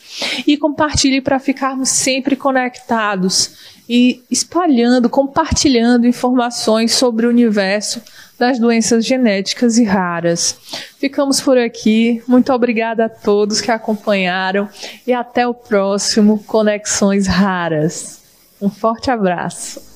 e 0.47 0.57
compartilhe 0.57 1.21
para 1.21 1.39
ficarmos 1.83 1.89
sempre 1.91 2.37
conectados 2.37 3.73
e 3.89 4.23
espalhando, 4.31 5.11
compartilhando 5.11 6.07
informações 6.07 6.93
sobre 6.95 7.27
o 7.27 7.29
universo 7.29 8.01
das 8.39 8.59
doenças 8.59 9.05
genéticas 9.05 9.77
e 9.77 9.85
raras. 9.85 10.57
Ficamos 10.99 11.41
por 11.41 11.59
aqui. 11.59 12.23
Muito 12.27 12.53
obrigada 12.53 13.07
a 13.07 13.09
todos 13.09 13.61
que 13.61 13.71
acompanharam 13.71 14.69
e 15.07 15.13
até 15.13 15.47
o 15.47 15.55
próximo 15.55 16.43
Conexões 16.45 17.27
Raras. 17.27 18.21
Um 18.61 18.71
forte 18.71 19.11
abraço. 19.11 19.92